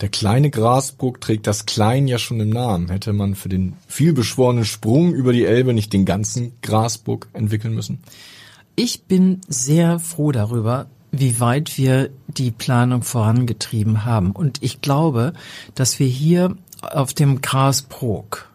Der 0.00 0.08
kleine 0.08 0.50
Grasbruck 0.50 1.20
trägt 1.20 1.46
das 1.46 1.66
Klein 1.66 2.08
ja 2.08 2.18
schon 2.18 2.40
im 2.40 2.50
Namen. 2.50 2.88
Hätte 2.88 3.12
man 3.12 3.34
für 3.34 3.48
den 3.48 3.74
vielbeschworenen 3.86 4.64
Sprung 4.64 5.14
über 5.14 5.32
die 5.32 5.44
Elbe 5.44 5.72
nicht 5.72 5.92
den 5.92 6.04
ganzen 6.04 6.52
Grasbruck 6.62 7.28
entwickeln 7.32 7.74
müssen? 7.74 8.00
Ich 8.76 9.04
bin 9.04 9.40
sehr 9.46 10.00
froh 10.00 10.32
darüber, 10.32 10.86
wie 11.12 11.38
weit 11.38 11.78
wir 11.78 12.10
die 12.26 12.50
Planung 12.50 13.02
vorangetrieben 13.02 14.04
haben. 14.04 14.32
Und 14.32 14.62
ich 14.62 14.80
glaube, 14.80 15.32
dass 15.76 16.00
wir 16.00 16.08
hier 16.08 16.56
auf 16.82 17.14
dem 17.14 17.40
Grasbrook 17.40 18.48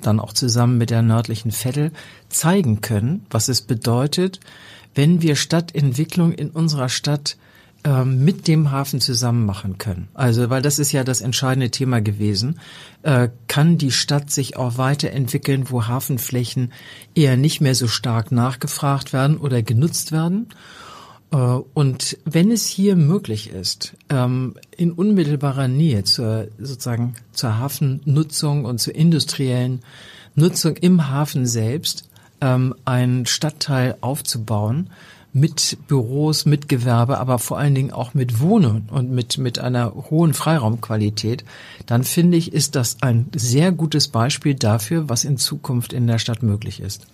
dann 0.00 0.20
auch 0.20 0.32
zusammen 0.32 0.78
mit 0.78 0.90
der 0.90 1.02
nördlichen 1.02 1.50
Vettel 1.50 1.92
zeigen 2.28 2.80
können, 2.80 3.26
was 3.30 3.48
es 3.48 3.62
bedeutet, 3.62 4.40
wenn 4.94 5.22
wir 5.22 5.36
Stadtentwicklung 5.36 6.32
in 6.32 6.50
unserer 6.50 6.88
Stadt 6.88 7.36
ähm, 7.84 8.24
mit 8.24 8.48
dem 8.48 8.70
Hafen 8.70 9.00
zusammen 9.00 9.46
machen 9.46 9.78
können. 9.78 10.08
Also, 10.14 10.50
weil 10.50 10.62
das 10.62 10.78
ist 10.78 10.92
ja 10.92 11.04
das 11.04 11.20
entscheidende 11.20 11.70
Thema 11.70 12.00
gewesen. 12.00 12.58
Äh, 13.02 13.28
kann 13.46 13.78
die 13.78 13.92
Stadt 13.92 14.30
sich 14.30 14.56
auch 14.56 14.78
weiterentwickeln, 14.78 15.70
wo 15.70 15.86
Hafenflächen 15.86 16.72
eher 17.14 17.36
nicht 17.36 17.60
mehr 17.60 17.74
so 17.74 17.86
stark 17.86 18.32
nachgefragt 18.32 19.12
werden 19.12 19.38
oder 19.38 19.62
genutzt 19.62 20.12
werden? 20.12 20.48
Äh, 21.30 21.36
und 21.36 22.18
wenn 22.24 22.50
es 22.50 22.66
hier 22.66 22.96
möglich 22.96 23.50
ist, 23.50 23.96
ähm, 24.08 24.54
in 24.76 24.92
unmittelbarer 24.92 25.68
Nähe 25.68 26.04
zur 26.04 26.48
sozusagen 26.58 27.14
zur 27.32 27.58
Hafennutzung 27.58 28.64
und 28.64 28.78
zur 28.78 28.94
industriellen 28.94 29.80
Nutzung 30.34 30.76
im 30.76 31.08
Hafen 31.08 31.46
selbst 31.46 32.08
ähm, 32.40 32.74
einen 32.84 33.26
Stadtteil 33.26 33.96
aufzubauen, 34.00 34.90
mit 35.32 35.78
Büros, 35.86 36.46
mit 36.46 36.68
Gewerbe, 36.68 37.18
aber 37.18 37.38
vor 37.38 37.58
allen 37.58 37.74
Dingen 37.74 37.92
auch 37.92 38.14
mit 38.14 38.40
Wohnen 38.40 38.88
und 38.90 39.10
mit, 39.10 39.38
mit 39.38 39.58
einer 39.58 39.94
hohen 40.10 40.34
Freiraumqualität, 40.34 41.44
dann 41.86 42.04
finde 42.04 42.38
ich, 42.38 42.52
ist 42.52 42.74
das 42.74 43.02
ein 43.02 43.26
sehr 43.34 43.72
gutes 43.72 44.08
Beispiel 44.08 44.54
dafür, 44.54 45.08
was 45.08 45.24
in 45.24 45.36
Zukunft 45.36 45.92
in 45.92 46.06
der 46.06 46.18
Stadt 46.18 46.42
möglich 46.42 46.80
ist. 46.80 47.06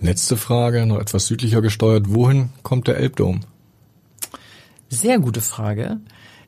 Letzte 0.00 0.36
Frage, 0.36 0.86
noch 0.86 0.98
etwas 0.98 1.26
südlicher 1.26 1.62
gesteuert. 1.62 2.12
Wohin 2.12 2.50
kommt 2.62 2.88
der 2.88 2.98
Elbdom? 2.98 3.40
Sehr 4.88 5.18
gute 5.18 5.40
Frage, 5.40 5.98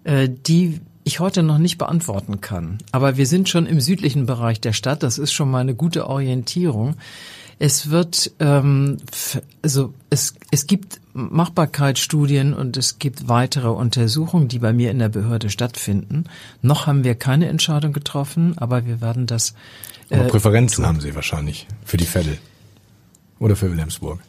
äh, 0.04 0.28
die 0.28 0.80
ich 1.04 1.20
heute 1.20 1.44
noch 1.44 1.58
nicht 1.58 1.78
beantworten 1.78 2.40
kann. 2.40 2.78
Aber 2.90 3.16
wir 3.16 3.26
sind 3.26 3.48
schon 3.48 3.66
im 3.66 3.80
südlichen 3.80 4.26
Bereich 4.26 4.60
der 4.60 4.72
Stadt. 4.72 5.04
Das 5.04 5.18
ist 5.18 5.32
schon 5.32 5.50
mal 5.50 5.60
eine 5.60 5.74
gute 5.74 6.08
Orientierung. 6.08 6.96
Es 7.58 7.88
wird, 7.88 8.32
ähm, 8.38 8.98
also 9.62 9.94
es, 10.10 10.34
es 10.50 10.66
gibt 10.66 11.00
Machbarkeitsstudien 11.14 12.52
und 12.52 12.76
es 12.76 12.98
gibt 12.98 13.28
weitere 13.28 13.68
Untersuchungen, 13.68 14.48
die 14.48 14.58
bei 14.58 14.74
mir 14.74 14.90
in 14.90 14.98
der 14.98 15.08
Behörde 15.08 15.48
stattfinden. 15.48 16.24
Noch 16.60 16.86
haben 16.86 17.02
wir 17.02 17.14
keine 17.14 17.48
Entscheidung 17.48 17.94
getroffen, 17.94 18.58
aber 18.58 18.84
wir 18.84 19.00
werden 19.00 19.26
das. 19.26 19.54
Äh, 20.10 20.16
aber 20.16 20.28
Präferenzen 20.28 20.84
haben 20.84 21.00
Sie 21.00 21.14
wahrscheinlich 21.14 21.66
für 21.84 21.96
die 21.96 22.04
Fälle 22.04 22.36
oder 23.38 23.56
für 23.56 23.70
Wilhelmsburg. 23.70 24.20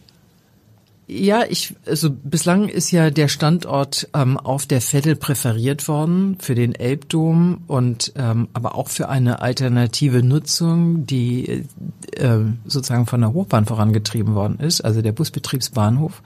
Ja, 1.10 1.46
ich, 1.48 1.74
also 1.86 2.10
bislang 2.12 2.68
ist 2.68 2.92
ja 2.92 3.10
der 3.12 3.30
Standort 3.30 4.10
ähm, 4.14 4.38
auf 4.38 4.66
der 4.66 4.82
Vettel 4.82 5.16
präferiert 5.16 5.88
worden 5.88 6.36
für 6.40 6.54
den 6.54 6.76
Elbdom 6.76 7.62
und 7.68 8.12
ähm, 8.18 8.50
aber 8.52 8.76
auch 8.76 8.90
für 8.90 9.08
eine 9.08 9.42
alternative 9.42 10.22
Nutzung, 10.22 11.06
die 11.06 11.64
äh, 12.12 12.40
sozusagen 12.66 13.06
von 13.06 13.22
der 13.22 13.32
Hochbahn 13.32 13.66
vorangetrieben 13.66 14.36
worden 14.36 14.60
ist, 14.60 14.82
also 14.82 15.02
der 15.02 15.14
Busbetriebsbahnhof. 15.14 16.22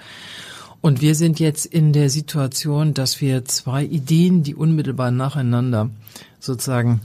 Und 0.81 0.99
wir 0.99 1.13
sind 1.13 1.39
jetzt 1.39 1.67
in 1.67 1.93
der 1.93 2.09
Situation, 2.09 2.95
dass 2.95 3.21
wir 3.21 3.45
zwei 3.45 3.83
Ideen, 3.83 4.41
die 4.41 4.55
unmittelbar 4.55 5.11
nacheinander 5.11 5.91
sozusagen 6.39 7.01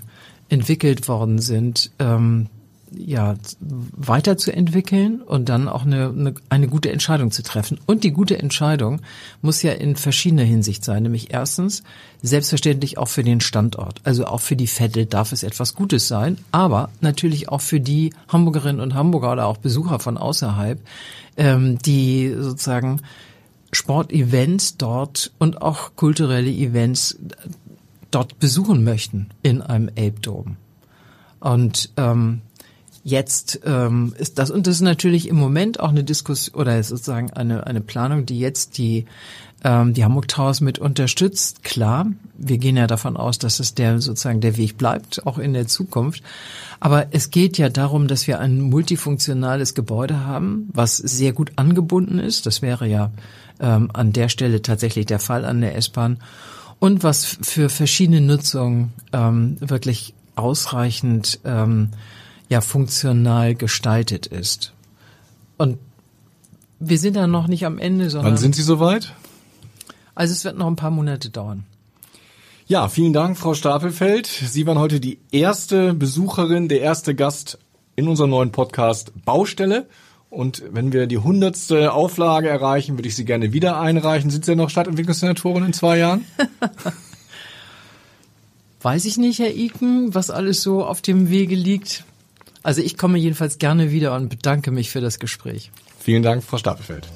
entwickelt 0.48 1.08
worden 1.08 1.40
sind, 1.40 1.90
ähm, 1.98 2.46
ja, 2.94 3.34
weiterzuentwickeln 3.60 5.20
und 5.20 5.48
dann 5.48 5.68
auch 5.68 5.84
eine, 5.84 6.08
eine, 6.08 6.34
eine 6.48 6.68
gute 6.68 6.92
Entscheidung 6.92 7.30
zu 7.30 7.42
treffen. 7.42 7.78
Und 7.86 8.04
die 8.04 8.12
gute 8.12 8.38
Entscheidung 8.38 9.00
muss 9.42 9.62
ja 9.62 9.72
in 9.72 9.96
verschiedener 9.96 10.44
Hinsicht 10.44 10.84
sein. 10.84 11.02
Nämlich 11.02 11.32
erstens, 11.32 11.82
selbstverständlich 12.22 12.98
auch 12.98 13.08
für 13.08 13.24
den 13.24 13.40
Standort. 13.40 14.00
Also 14.04 14.26
auch 14.26 14.40
für 14.40 14.56
die 14.56 14.66
Vettel 14.66 15.06
darf 15.06 15.32
es 15.32 15.42
etwas 15.42 15.74
Gutes 15.74 16.08
sein, 16.08 16.38
aber 16.52 16.90
natürlich 17.00 17.48
auch 17.48 17.60
für 17.60 17.80
die 17.80 18.12
Hamburgerinnen 18.28 18.80
und 18.80 18.94
Hamburger 18.94 19.32
oder 19.32 19.46
auch 19.46 19.58
Besucher 19.58 19.98
von 19.98 20.16
außerhalb, 20.16 20.80
ähm, 21.36 21.78
die 21.78 22.34
sozusagen 22.38 23.00
Sportevents 23.72 24.76
dort 24.76 25.32
und 25.38 25.60
auch 25.60 25.96
kulturelle 25.96 26.50
Events 26.50 27.18
dort 28.10 28.38
besuchen 28.38 28.84
möchten 28.84 29.28
in 29.42 29.60
einem 29.60 29.90
Elbdom. 29.94 30.56
Und 31.40 31.90
ähm, 31.96 32.42
jetzt 33.06 33.60
ähm, 33.64 34.14
ist 34.18 34.36
das 34.40 34.50
und 34.50 34.66
das 34.66 34.74
ist 34.74 34.80
natürlich 34.80 35.28
im 35.28 35.36
Moment 35.36 35.78
auch 35.78 35.90
eine 35.90 36.02
Diskussion 36.02 36.60
oder 36.60 36.82
sozusagen 36.82 37.32
eine 37.32 37.64
eine 37.64 37.80
Planung, 37.80 38.26
die 38.26 38.40
jetzt 38.40 38.78
die 38.78 39.06
ähm, 39.62 39.94
die 39.94 40.04
Hamburg 40.04 40.26
Towers 40.26 40.60
mit 40.60 40.80
unterstützt. 40.80 41.62
Klar, 41.62 42.08
wir 42.36 42.58
gehen 42.58 42.76
ja 42.76 42.88
davon 42.88 43.16
aus, 43.16 43.38
dass 43.38 43.60
es 43.60 43.74
der 43.76 44.00
sozusagen 44.00 44.40
der 44.40 44.56
Weg 44.56 44.76
bleibt, 44.76 45.24
auch 45.24 45.38
in 45.38 45.52
der 45.52 45.68
Zukunft. 45.68 46.24
Aber 46.80 47.06
es 47.12 47.30
geht 47.30 47.58
ja 47.58 47.68
darum, 47.68 48.08
dass 48.08 48.26
wir 48.26 48.40
ein 48.40 48.60
multifunktionales 48.60 49.74
Gebäude 49.74 50.24
haben, 50.26 50.68
was 50.72 50.96
sehr 50.96 51.32
gut 51.32 51.52
angebunden 51.54 52.18
ist. 52.18 52.44
Das 52.44 52.60
wäre 52.60 52.88
ja 52.88 53.12
ähm, 53.60 53.88
an 53.92 54.12
der 54.12 54.28
Stelle 54.28 54.62
tatsächlich 54.62 55.06
der 55.06 55.20
Fall 55.20 55.44
an 55.44 55.60
der 55.60 55.76
S-Bahn 55.76 56.18
und 56.80 57.04
was 57.04 57.38
für 57.40 57.68
verschiedene 57.68 58.20
Nutzungen 58.20 58.92
ähm, 59.12 59.58
wirklich 59.60 60.12
ausreichend 60.34 61.38
ähm, 61.44 61.90
ja 62.48 62.60
funktional 62.60 63.54
gestaltet 63.54 64.26
ist. 64.26 64.72
Und 65.56 65.78
wir 66.78 66.98
sind 66.98 67.16
da 67.16 67.26
noch 67.26 67.48
nicht 67.48 67.66
am 67.66 67.78
Ende, 67.78 68.10
sondern. 68.10 68.32
Wann 68.32 68.38
sind 68.38 68.54
Sie 68.54 68.62
soweit? 68.62 69.14
Also 70.14 70.32
es 70.32 70.44
wird 70.44 70.56
noch 70.56 70.66
ein 70.66 70.76
paar 70.76 70.90
Monate 70.90 71.30
dauern. 71.30 71.64
Ja, 72.68 72.88
vielen 72.88 73.12
Dank, 73.12 73.38
Frau 73.38 73.54
Stapelfeld. 73.54 74.26
Sie 74.26 74.66
waren 74.66 74.78
heute 74.78 74.98
die 74.98 75.18
erste 75.30 75.94
Besucherin, 75.94 76.68
der 76.68 76.80
erste 76.80 77.14
Gast 77.14 77.58
in 77.94 78.08
unserem 78.08 78.30
neuen 78.30 78.50
Podcast 78.50 79.12
Baustelle. 79.24 79.86
Und 80.30 80.62
wenn 80.72 80.92
wir 80.92 81.06
die 81.06 81.18
hundertste 81.18 81.92
Auflage 81.92 82.48
erreichen, 82.48 82.98
würde 82.98 83.08
ich 83.08 83.14
Sie 83.14 83.24
gerne 83.24 83.52
wieder 83.52 83.80
einreichen. 83.80 84.30
Sind 84.30 84.44
Sie 84.44 84.52
ja 84.52 84.56
noch 84.56 84.70
Stadtentwicklungssenatorin 84.70 85.64
in 85.64 85.72
zwei 85.72 85.98
Jahren? 85.98 86.24
Weiß 88.82 89.04
ich 89.04 89.16
nicht, 89.16 89.38
Herr 89.38 89.54
Iken, 89.54 90.14
was 90.14 90.30
alles 90.30 90.62
so 90.62 90.84
auf 90.84 91.00
dem 91.00 91.30
Wege 91.30 91.54
liegt. 91.54 92.04
Also 92.66 92.82
ich 92.82 92.98
komme 92.98 93.16
jedenfalls 93.16 93.58
gerne 93.58 93.92
wieder 93.92 94.16
und 94.16 94.28
bedanke 94.28 94.72
mich 94.72 94.90
für 94.90 95.00
das 95.00 95.20
Gespräch. 95.20 95.70
Vielen 96.00 96.24
Dank, 96.24 96.42
Frau 96.42 96.58
Stapelfeld. 96.58 97.06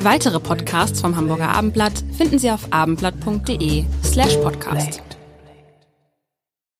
Weitere 0.00 0.40
Podcasts 0.40 1.02
vom 1.02 1.16
Hamburger 1.16 1.50
Abendblatt 1.50 2.02
finden 2.16 2.38
Sie 2.38 2.50
auf 2.50 2.72
abendblatt.de 2.72 3.84
slash 4.02 4.36
podcast. 4.36 5.02